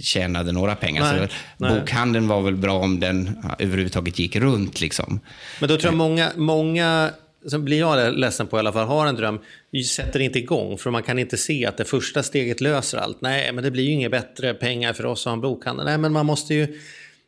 [0.00, 1.02] tjänade några pengar.
[1.02, 1.80] Nej, så nej.
[1.80, 4.80] Bokhandeln var väl bra om den ja, överhuvudtaget gick runt.
[4.80, 5.20] Liksom.
[5.60, 7.10] Men då tror jag många, många
[7.46, 9.38] så blir jag ledsen på i alla fall, har en dröm,
[9.86, 10.78] sätter inte igång.
[10.78, 13.20] För man kan inte se att det första steget löser allt.
[13.20, 15.86] Nej, men det blir ju inget bättre pengar för oss att ha en bokhandel.
[15.86, 16.78] Nej, men man måste ju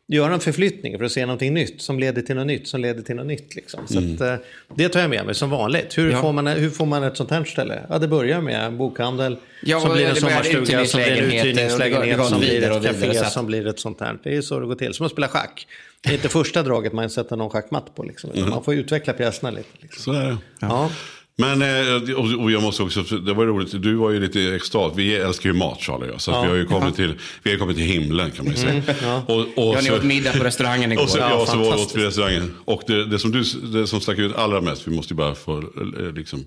[0.07, 3.01] göra en förflyttning för att se någonting nytt som leder till något nytt som leder
[3.01, 3.55] till något nytt.
[3.55, 3.87] Liksom.
[3.87, 4.45] Så att, eh,
[4.75, 5.97] det tar jag med mig som vanligt.
[5.97, 6.21] Hur, Ja.
[6.21, 7.81] får man, hur får man ett sånt här ställe?
[7.89, 12.25] Ja, det börjar med en bokhandel Ja, som blir en sommarstuga, som blir en uthyrningslägenhet,
[12.27, 14.17] som blir ett café, som blir ett sånt här.
[14.23, 14.93] Det är så det går till.
[14.93, 15.67] Som att spela schack.
[16.05, 18.03] Det är inte första draget man sätter någon schackmatt på.
[18.03, 19.69] Liksom, utan Man får utveckla pjäserna lite.
[19.81, 20.13] Liksom.
[20.13, 20.37] Så är det.
[20.59, 20.89] Ja.
[21.37, 24.93] Men, eh, och jag måste också, det var roligt, du var ju lite extas.
[24.95, 26.21] Vi älskar ju mat Charlie jag.
[26.21, 28.59] Så att vi har ju kommit till, vi har kommit till himlen kan man ju
[28.61, 28.81] säga.
[29.27, 31.03] Och, och Ja, ni åt middag på restaurangen igår.
[31.03, 32.55] Och så, Ja, ja, så var vi åt vi restaurangen.
[32.65, 33.43] Och det, det, som du,
[33.73, 36.45] det som stack ut allra mest, vi måste ju bara få eh, liksom,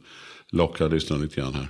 [0.50, 1.68] locka lyssnarna lite grann här.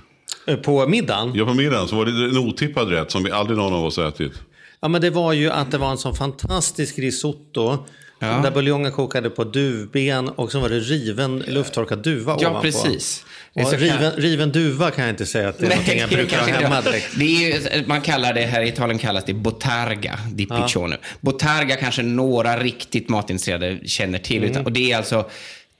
[0.53, 1.31] Eh, På middagen?
[1.35, 3.97] Ja, på middagen så var det en otippad rätt som vi aldrig någon av oss
[3.97, 4.33] har ätit.
[4.81, 7.85] Ja, men det var ju att det var en sån fantastisk risotto.
[8.21, 8.27] Ja.
[8.43, 12.61] Där buljongen kokade på duvben och så var det riven lufttorkad duva Ja, ovanpå.
[12.61, 13.25] precis.
[13.53, 16.81] Riven, riven duva kan jag inte säga att det är någonting jag brukar ha hemma
[16.81, 17.07] direkt.
[17.19, 20.97] Det är ju, man kallar det här i Italien kallas det botarga di piccione.
[21.21, 24.37] Botarga kanske några riktigt matintresserade känner till.
[24.37, 24.51] Mm.
[24.51, 25.29] Utan, och det är alltså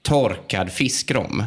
[0.01, 1.43] torkad fiskrom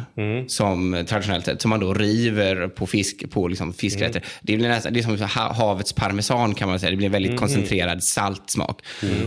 [0.47, 4.23] som traditionellt sett, som man då river på, fisk, på liksom fiskrätter.
[4.41, 6.89] Det, blir nästan, det är som ha- havets parmesan kan man säga.
[6.89, 8.81] Det blir en väldigt koncentrerad saltsmak.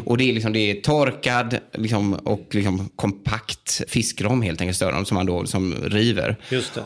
[0.05, 5.05] Och det är, liksom, det är torkad liksom, och liksom kompakt fiskrom helt enkelt, större,
[5.05, 6.37] som man då som river.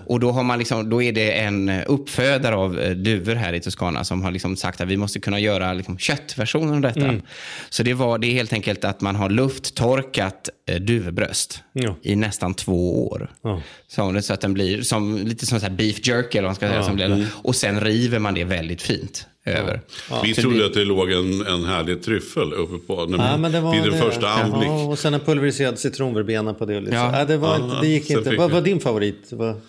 [0.07, 3.61] Och då, har man liksom, då är det en uppfödare av eh, duvor här i
[3.61, 7.01] Toscana som har liksom sagt att vi måste kunna göra liksom köttversionen av detta.
[7.01, 7.23] Mm.
[7.71, 11.63] Så det, var, det är helt enkelt att man har lufttorkat eh, duvbröst
[12.03, 13.31] i nästan två år.
[13.43, 13.63] Ja.
[13.89, 16.55] Så, så att den blir som, lite som så här beef jerky eller vad man
[16.55, 16.83] ska säga.
[16.83, 19.81] Som blir, och sen river man det väldigt fint över.
[20.25, 23.33] Vi Så trodde det- att det låg en, en härlig tryffel uppe på när Ja,
[23.37, 23.99] vi- men det var vid den det.
[23.99, 24.69] första anblick.
[24.71, 26.81] Ja, och sen en pulveriserad citronverbena på det.
[26.81, 26.95] Lite.
[26.97, 27.11] Ja.
[27.13, 27.19] Ja.
[27.19, 28.37] Ja, det, var Ja, det gick sen inte.
[28.37, 29.29] Vad vi- var din favorit?
[29.31, 29.61] Vad-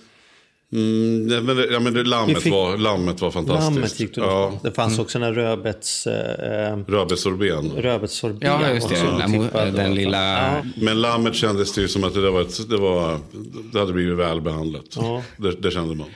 [0.73, 3.75] Mm, nej, men, det- ja, men det, lammet, Vi fick- var, lammet var fantastiskt.
[3.75, 6.07] Lammet gick du ja, Det fanns också en rödbets...
[6.07, 7.71] Eh, Rödbetssorben.
[7.77, 8.37] rödbetssorbet.
[8.41, 8.95] Ja, just det.
[8.95, 9.17] också,
[9.53, 10.41] Den, den lilla...
[10.41, 10.61] Ja.
[10.75, 13.19] Men lammet kändes det ju som att det, var ett, det, var,
[13.73, 14.97] det hade blivit väl behandlat.
[15.37, 16.07] Det, det kände man.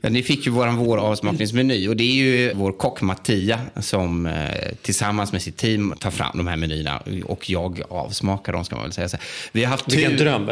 [0.00, 4.26] Ja, ni fick ju vår vår avsmakningsmeny och det är ju vår kock Mattia som
[4.26, 4.32] eh,
[4.82, 8.84] tillsammans med sitt team tar fram de här menyerna och jag avsmakar dem ska man
[8.84, 9.08] väl säga.
[9.08, 9.16] Så
[9.52, 10.18] vi har haft Vilken tur.
[10.24, 10.46] dröm.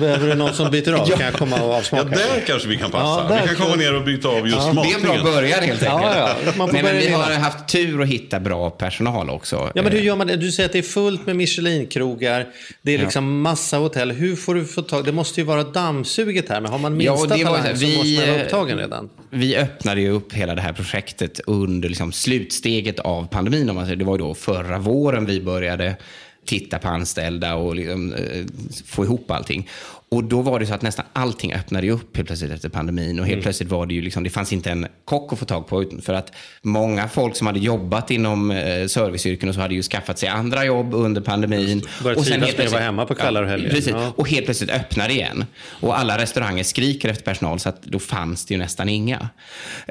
[0.00, 1.06] Behöver du någon som byter av?
[1.10, 1.16] Ja.
[1.16, 2.04] Kan jag komma och Ja, avsmaka?
[2.08, 3.34] där kanske vi kan passa.
[3.34, 5.82] Ja, vi kan komma ner och byta av just Det är en bra början helt
[5.82, 5.82] enkelt.
[5.82, 6.52] Ja, ja.
[6.56, 9.70] Man får Nej, men vi har haft tur att hitta bra personal också.
[9.74, 10.36] Ja, men hur Eh, gör man det?
[10.36, 12.46] Du säger att det är fullt med Michelin-krogar.
[12.82, 14.12] Det är liksom massa hotell.
[14.12, 15.04] Hur får du få tag...
[15.04, 16.60] Det måste ju vara dammsuget här.
[16.60, 19.08] Men har man Ja, minsta var talang så måste man vara eh, upptagen redan.
[19.30, 23.70] Vi öppnade ju upp hela det här projektet under liksom slutsteget av pandemin.
[23.70, 23.96] Om man säger.
[23.96, 25.96] Det var ju då förra våren vi började
[26.46, 28.44] titta på anställda och liksom, eh,
[28.86, 29.68] få ihop allting.
[30.08, 33.20] Och då var det så att nästan allting öppnade upp helt plötsligt efter pandemin.
[33.20, 35.66] Och helt plötsligt var det ju liksom, det fanns inte en kock att få tag
[35.68, 35.82] på.
[35.82, 36.32] utan- För att
[36.62, 40.64] många folk som hade jobbat inom eh, serviceyrken och så hade ju skaffat sig andra
[40.64, 41.82] jobb under pandemin.
[42.02, 43.70] Börjat Och sen helt att vara plötsligt- hemma på kvällar och helger.
[43.70, 43.92] Precis.
[43.92, 44.12] Ja.
[44.16, 45.44] Och helt plötsligt öppnar det igen.
[45.80, 49.28] Och alla restauranger skriker efter personal så att då fanns det ju nästan inga.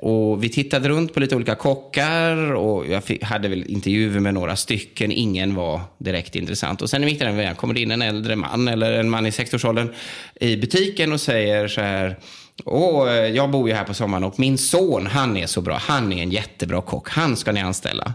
[0.01, 4.34] Och vi tittade runt på lite olika kockar och jag fick, hade väl intervjuer med
[4.34, 5.11] några stycken.
[5.11, 6.82] Ingen var direkt intressant.
[6.82, 9.26] Och sen i mitten av veckan kommer det in en äldre man eller en man
[9.26, 9.89] i 60-årsåldern
[10.36, 12.20] i butiken och säger så här
[12.64, 15.78] och jag bor ju här på sommaren och min son, han är så bra.
[15.82, 17.10] Han är en jättebra kock.
[17.10, 18.14] Han ska ni anställa.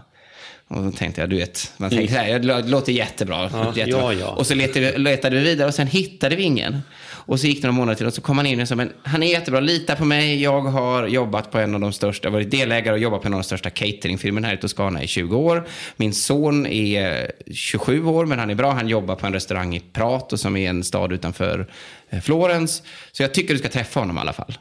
[0.71, 3.43] Och då tänkte jag, du vet, man tänker så här, det låter jättebra.
[3.75, 3.85] jättebra.
[3.85, 4.27] ja, ja.
[4.27, 6.81] Och så letade, letade vi vidare och sen hittade vi ingen.
[7.03, 8.93] Och så gick det några månader till och så kom han in och sa, men
[9.03, 10.41] han är jättebra, lita på mig.
[10.41, 13.39] Jag har jobbat på en av de största, varit delägare och jobbat på en av
[13.39, 15.67] de största cateringfirmorna här i Toscana i 20 år.
[15.95, 18.71] Min son är 27 år, men han är bra.
[18.71, 21.67] Han jobbar på en restaurang i Prato som är en stad utanför
[22.09, 22.83] eh, Florens.
[23.11, 24.57] Så jag tycker du ska träffa honom i alla fall.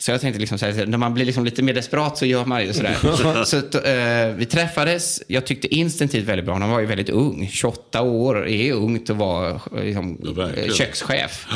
[0.00, 2.44] Så jag tänkte liksom så här, när man blir liksom lite mer desperat så gör
[2.44, 2.96] man ju sådär.
[3.02, 6.54] så, så att, eh, vi träffades, jag tyckte instinktivt väldigt bra.
[6.58, 10.18] Han var ju väldigt ung, 28 år är ungt att vara liksom,
[10.66, 11.46] Ja, kökschef.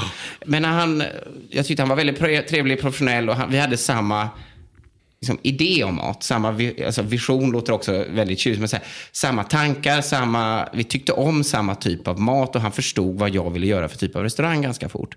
[0.44, 1.02] Men han,
[1.50, 4.28] jag tyckte han var väldigt trevlig, professionell och han, vi hade samma
[5.22, 6.22] liksom, idé om mat.
[6.22, 8.60] Samma vi, alltså, vision låter också väldigt tjusigt.
[8.60, 12.72] Men så här, samma tankar, samma, vi tyckte om samma typ av mat och han
[12.72, 15.16] förstod vad jag ville göra för typ av restaurang ganska fort.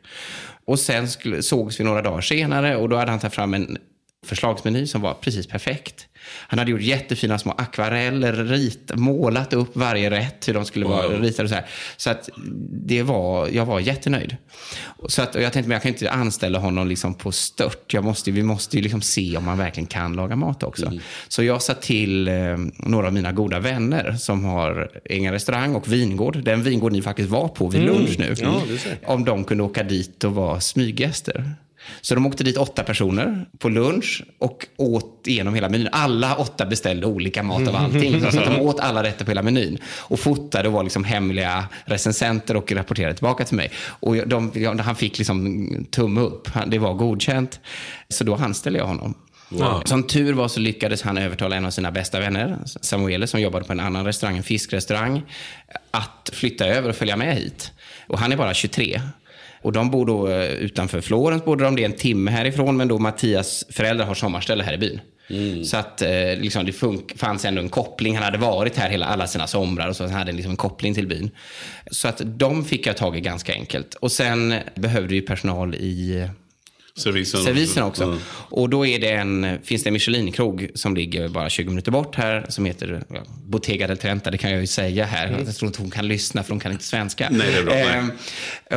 [0.66, 3.78] Och sen skulle, sågs vi några dagar senare och då hade han tagit fram en
[4.26, 6.08] förslagsmeny som var precis perfekt.
[6.28, 11.08] Han hade gjort jättefina små akvareller, rit, målat upp varje rätt, hur de skulle vara
[11.08, 11.66] ritade och så här.
[11.98, 12.30] Så att
[12.70, 14.38] det var, jag var jättenöjd.
[15.08, 17.94] Så att, och jag tänkte, men jag kan inte anställa honom liksom på stört.
[17.94, 20.92] Jag måste, vi måste ju liksom se om man verkligen kan laga mat också.
[21.28, 22.34] Så jag sa till eh,
[22.78, 26.44] några av mina goda vänner som har egen restaurang och vingård.
[26.44, 28.36] Den vingård ni faktiskt var på vid lunch nu.
[28.38, 28.62] Ja.
[29.06, 31.56] Om de kunde åka dit och vara smyggäster.
[32.02, 35.90] Så de åkte dit åtta personer på lunch och åt igenom hela menyn.
[35.92, 38.22] Alla åtta beställde olika mat av allting.
[38.22, 39.78] Så att de åt alla rätter på hela menyn.
[39.86, 43.72] Och fotade och var liksom hemliga recensenter och rapporterade tillbaka till mig.
[43.88, 46.48] Och de, han fick liksom tumme upp.
[46.48, 47.60] Han- Det var godkänt.
[48.10, 49.14] Så då anställde jag honom.
[49.86, 53.66] Som tur var så lyckades han övertala en av sina bästa vänner, Samuele, som jobbade
[53.66, 55.22] på en annan restaurang, en fiskrestaurang,
[55.92, 57.72] att flytta över och följa med hit.
[58.08, 59.02] Och han är bara 23.
[59.66, 62.88] Och de bor då eh, utanför Florens, bodde de, det är en timme härifrån, men
[62.88, 65.00] då Mattias föräldrar har sommarställe här i byn.
[65.66, 66.74] Så att eh, liksom, det
[67.16, 68.16] fanns ändå en koppling.
[68.16, 70.94] Han hade varit här hela, alla sina somrar och så han hade liksom en koppling
[70.94, 71.32] till byn.
[71.92, 73.94] Så att de fick jag tag i ganska enkelt.
[73.94, 76.28] Och sen behövde ju personal i
[76.98, 78.04] Servisen, servisen också.
[78.04, 78.18] Ja.
[78.50, 82.16] Och då är det en, finns det en Michelin-krog som ligger bara 20 minuter bort
[82.16, 85.44] här som heter ja, Bottega del Trenta, det kan jag ju säga här.
[85.46, 87.28] Jag tror inte hon kan lyssna för hon kan inte svenska.
[87.32, 87.74] Nej, det är bra.
[87.74, 88.12] Ehm,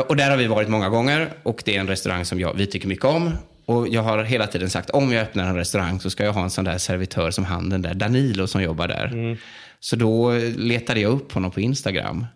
[0.09, 2.67] och där har vi varit många gånger och det är en restaurang som jag, vi
[2.67, 3.31] tycker mycket om.
[3.65, 6.43] Och jag har hela tiden sagt om jag öppnar en restaurang så ska jag ha
[6.43, 9.37] en sån där servitör som han den där Danilo som jobbar där.
[9.81, 12.27] Så då letade jag upp honom på Instagram.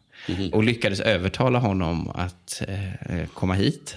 [0.53, 3.97] och lyckades övertala honom att eh, komma hit.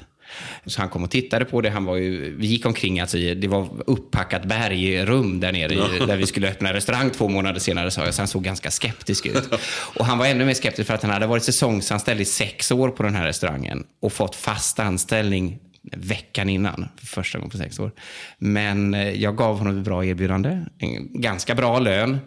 [0.65, 1.69] Så han kom och tittade på det.
[1.69, 6.17] Han var ju, vi gick omkring, alltså, det var upppackat bergrum där nere i, där
[6.17, 7.91] vi skulle öppna restaurang två månader senare.
[7.91, 9.49] Så han såg ganska skeptisk ut.
[9.95, 12.89] Och han var ännu mer skeptisk för att han hade varit säsongsanställd i sex år
[12.89, 15.59] på den här restaurangen och fått fast anställning
[15.91, 17.91] veckan innan, för första gången på sex år.
[18.37, 22.17] Men eh, jag gav honom ett bra erbjudande, en ganska bra lön.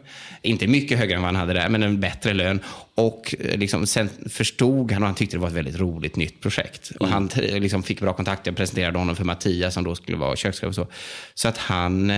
[0.43, 2.61] Inte mycket högre än vad han hade där, men en bättre lön.
[2.95, 6.41] Och eh, liksom, sen förstod han och han tyckte det var ett väldigt roligt nytt
[6.41, 6.93] projekt.
[7.01, 8.47] Och han eh, liksom, fick bra kontakt.
[8.47, 10.87] Jag presenterade honom för Mattias som då skulle vara kökschef och så.
[11.35, 12.13] Så att han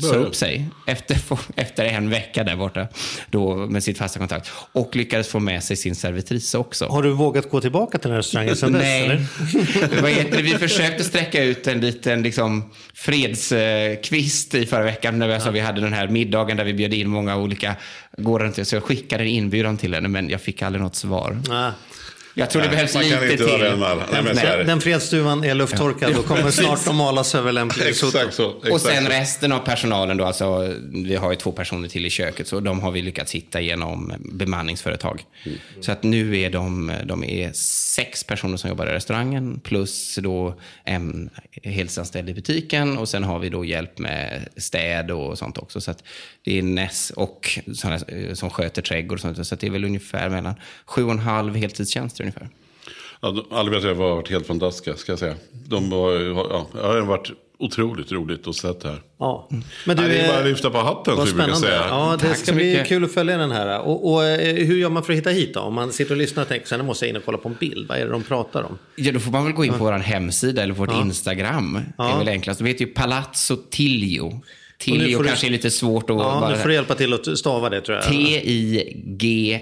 [0.00, 1.18] sa upp sig efter,
[1.56, 2.88] efter en vecka där borta
[3.30, 4.50] då, med sitt fasta kontakt.
[4.72, 6.86] Och lyckades få med sig sin servitris också.
[6.86, 8.82] Har du vågat gå tillbaka till den här restaurangen sen dess?
[8.82, 9.26] Nej.
[10.42, 15.18] Vi försökte sträcka ut en liten liksom, fredskvist i förra veckan.
[15.18, 17.76] När vi, alltså, vi hade den här middagen där vi bjöd in många olika
[18.18, 18.64] gårdar.
[18.64, 21.38] Så jag skickade en inbjudan till henne, men jag fick aldrig något svar.
[21.48, 21.72] Nej.
[22.38, 23.60] Jag tror det behövs lite inte till.
[23.60, 23.80] den.
[23.80, 24.64] Nej, det.
[24.64, 27.86] Den fredsduvan är lufttorkad och kommer snart att malas över lämplig.
[27.88, 28.50] Exakt så.
[28.50, 29.10] Exakt Och sen så.
[29.10, 32.80] resten av personalen då, alltså, vi har ju två personer till i köket, så de
[32.80, 35.22] har vi lyckats hitta genom bemanningsföretag.
[35.44, 35.58] Mm.
[35.80, 37.52] Så att nu är de, de är
[37.96, 41.30] sex personer som jobbar i restaurangen, plus då en
[41.62, 45.80] heltidsanställd i butiken och sen har vi då hjälp med städ och sånt också.
[45.80, 46.04] Så att
[46.44, 49.46] det är Ness och såna, eh, som sköter trädgård och sånt.
[49.46, 50.54] Så att det är väl ungefär mellan
[50.86, 52.48] sju och en halv heltidstjänster ungefär.
[53.20, 55.34] Ja, jag har varit helt fantastiska, ska jag säga.
[55.68, 59.02] De var, ja, det har varit otroligt roligt att se det här.
[59.18, 59.48] Ja.
[59.84, 61.84] Men du, Nej, det är bara att lyfta på hatten, som vi brukar säga.
[61.88, 62.88] Ja, det Tack ska bli mycket.
[62.88, 63.80] kul att följa den här.
[63.80, 65.60] Och, och eh, hur gör man för att hitta hit då?
[65.60, 67.56] Om man sitter och lyssnar och tänker, sen måste jag in och kolla på en
[67.60, 67.88] bild.
[67.88, 68.78] Vad är det de pratar om?
[68.96, 71.80] Ja, då får man väl gå in på vår hemsida eller vårt Instagram.
[71.96, 72.60] Det är väl enklast.
[72.60, 76.16] De heter ju Palazzo nu Tiglio får du- kanske är lite svårt att...
[76.16, 76.50] Ja, bara...
[76.50, 78.04] nu får du hjälpa till att stava det tror jag.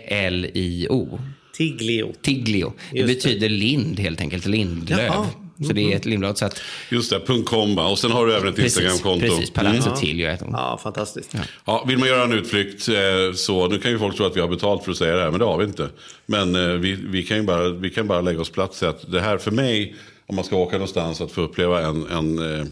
[0.05, 1.19] T-I-G-L-I-O.
[1.57, 2.13] Tiglio.
[2.23, 2.73] Tiglio.
[2.93, 3.15] Det Just det.
[3.15, 4.99] betyder lind helt enkelt, lindlöv.
[5.07, 5.27] Jaha.
[5.67, 6.39] Så det är ett lindblad.
[6.39, 7.87] Så att, Just det, .com va?
[7.87, 9.27] Och sen har du även ett Instagramkonto.
[9.27, 10.55] precis, Palazzo Tiglio heter hon.
[10.55, 11.35] Ja, fantastiskt.
[11.65, 12.95] Ja, vill man göra en utflykt eh,
[13.35, 15.31] så, nu kan ju folk tro att vi har betalt för att säga det här,
[15.31, 15.89] men det har vi inte.
[16.27, 19.13] Men eh, vi, vi, kan ju bara, vi kan bara lägga oss plats i att
[19.13, 19.95] det här för mig,
[20.27, 22.67] om man ska åka någonstans, att få uppleva en, en eh,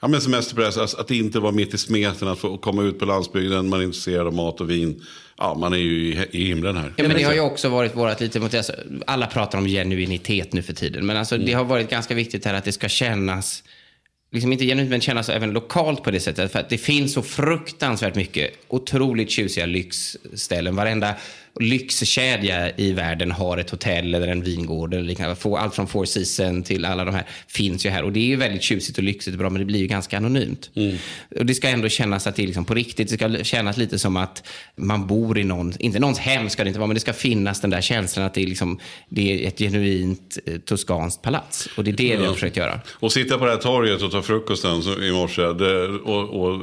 [0.00, 3.04] ja, men semesterpress, alltså, att inte vara mitt i smeten, att få komma ut på
[3.04, 5.02] landsbygden, man är intresserad av mat och vin.
[5.38, 6.92] Ja, man är ju i, i himlen här.
[6.96, 8.72] Ja, men det har ju också varit vårt lite mot alltså,
[9.06, 11.06] Alla pratar om genuinitet nu för tiden.
[11.06, 13.62] Men alltså, det har varit ganska viktigt här att det ska kännas
[14.30, 16.52] Liksom inte genuint, men kännas även lokalt på det sättet.
[16.52, 20.76] För att det finns så fruktansvärt mycket otroligt tjusiga lyxställen.
[20.76, 21.14] Varenda
[21.60, 24.94] lyxkedja i världen har ett hotell eller en vingård.
[24.94, 25.36] Eller liknande.
[25.58, 28.02] Allt från Four Seasons till alla de här finns ju här.
[28.02, 30.16] Och det är ju väldigt tjusigt och lyxigt och bra, men det blir ju ganska
[30.16, 30.70] anonymt.
[31.38, 33.08] Och det ska ändå kännas att det är liksom på riktigt.
[33.08, 36.68] Det ska kännas lite som att man bor i någon, inte någons hem ska det
[36.68, 38.78] inte vara, men det ska finnas den där känslan att det är, liksom,
[39.08, 41.68] det är ett genuint eh, toskanskt palats.
[41.76, 42.80] Och det är det vi har försökt göra.
[42.92, 45.42] Och sitta på det här torget och ta frukosten i morse.
[45.42, 46.60] Och, och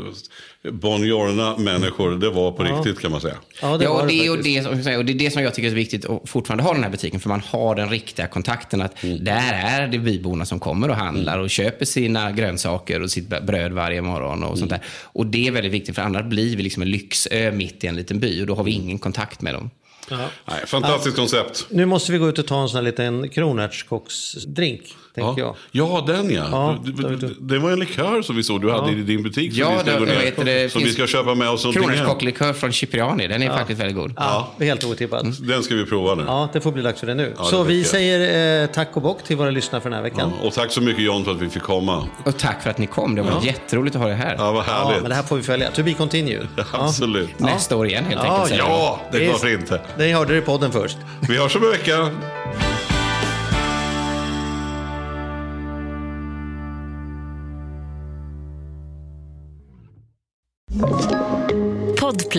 [0.72, 3.36] Bonjorna människor, det var på riktigt kan man säga.
[3.62, 5.54] Ja, det ja, och det, det, och, det, som- och det är det som jag
[5.54, 7.20] tycker är så viktigt att fortfarande ha den här butiken.
[7.20, 8.82] För man har den riktiga kontakten.
[8.82, 9.24] att Mm.
[9.24, 13.72] Där är det byborna som kommer och handlar och köper sina grönsaker och sitt bröd
[13.72, 14.44] varje morgon.
[14.44, 14.80] och sånt Mm.
[14.82, 14.88] där.
[15.04, 17.96] Och det är väldigt viktigt, för annars blir vi liksom en lyxö mitt i en
[17.96, 18.42] liten by.
[18.42, 19.70] Och då har vi ingen kontakt med dem.
[20.10, 20.18] Ja.
[20.50, 21.66] Nej, fantastiskt koncept.
[21.70, 24.82] Nu måste vi gå ut och ta en sån här liten kronärtskocksdrink,
[25.16, 25.56] tänker jag.
[25.72, 26.04] Ja.
[26.08, 26.44] ja, den ja.
[26.52, 27.36] Ja, det, det var det, du.
[27.40, 29.52] det var en likör som vi såg du hade i din butik.
[29.54, 30.08] Som Ja, vi ska, det- vad
[30.48, 30.72] ner, det?
[30.72, 31.84] som vi ska köpa med oss någonting.
[31.84, 34.14] Kronärtskocklikör från Cipriani, den är faktiskt väldigt god.
[34.18, 35.48] Ja, helt otippat.
[35.48, 36.24] Den ska vi prova nu.
[36.28, 37.34] Ja, det får bli dags för det nu.
[37.38, 40.32] det så vi säger eh, tack och bock till våra lyssnare för den här veckan.
[40.42, 42.08] Ja, Och tack så mycket John för att vi fick komma.
[42.26, 43.16] Och tack för att ni kom.
[43.16, 44.36] Det var jätteroligt att ha er här.
[44.38, 45.02] Ja, vad Ja, härligt.
[45.02, 45.72] men det här får vi följa.
[45.72, 46.48] To be continued.
[46.72, 47.40] Absolut.
[47.40, 48.48] Nästa år igen helt Ja, enkelt.
[48.50, 48.70] säger jag.
[48.72, 49.82] Ja, det är varför inte.
[49.98, 50.98] Det hörde du i podden först.
[51.30, 52.10] Vi hörs om en vecka.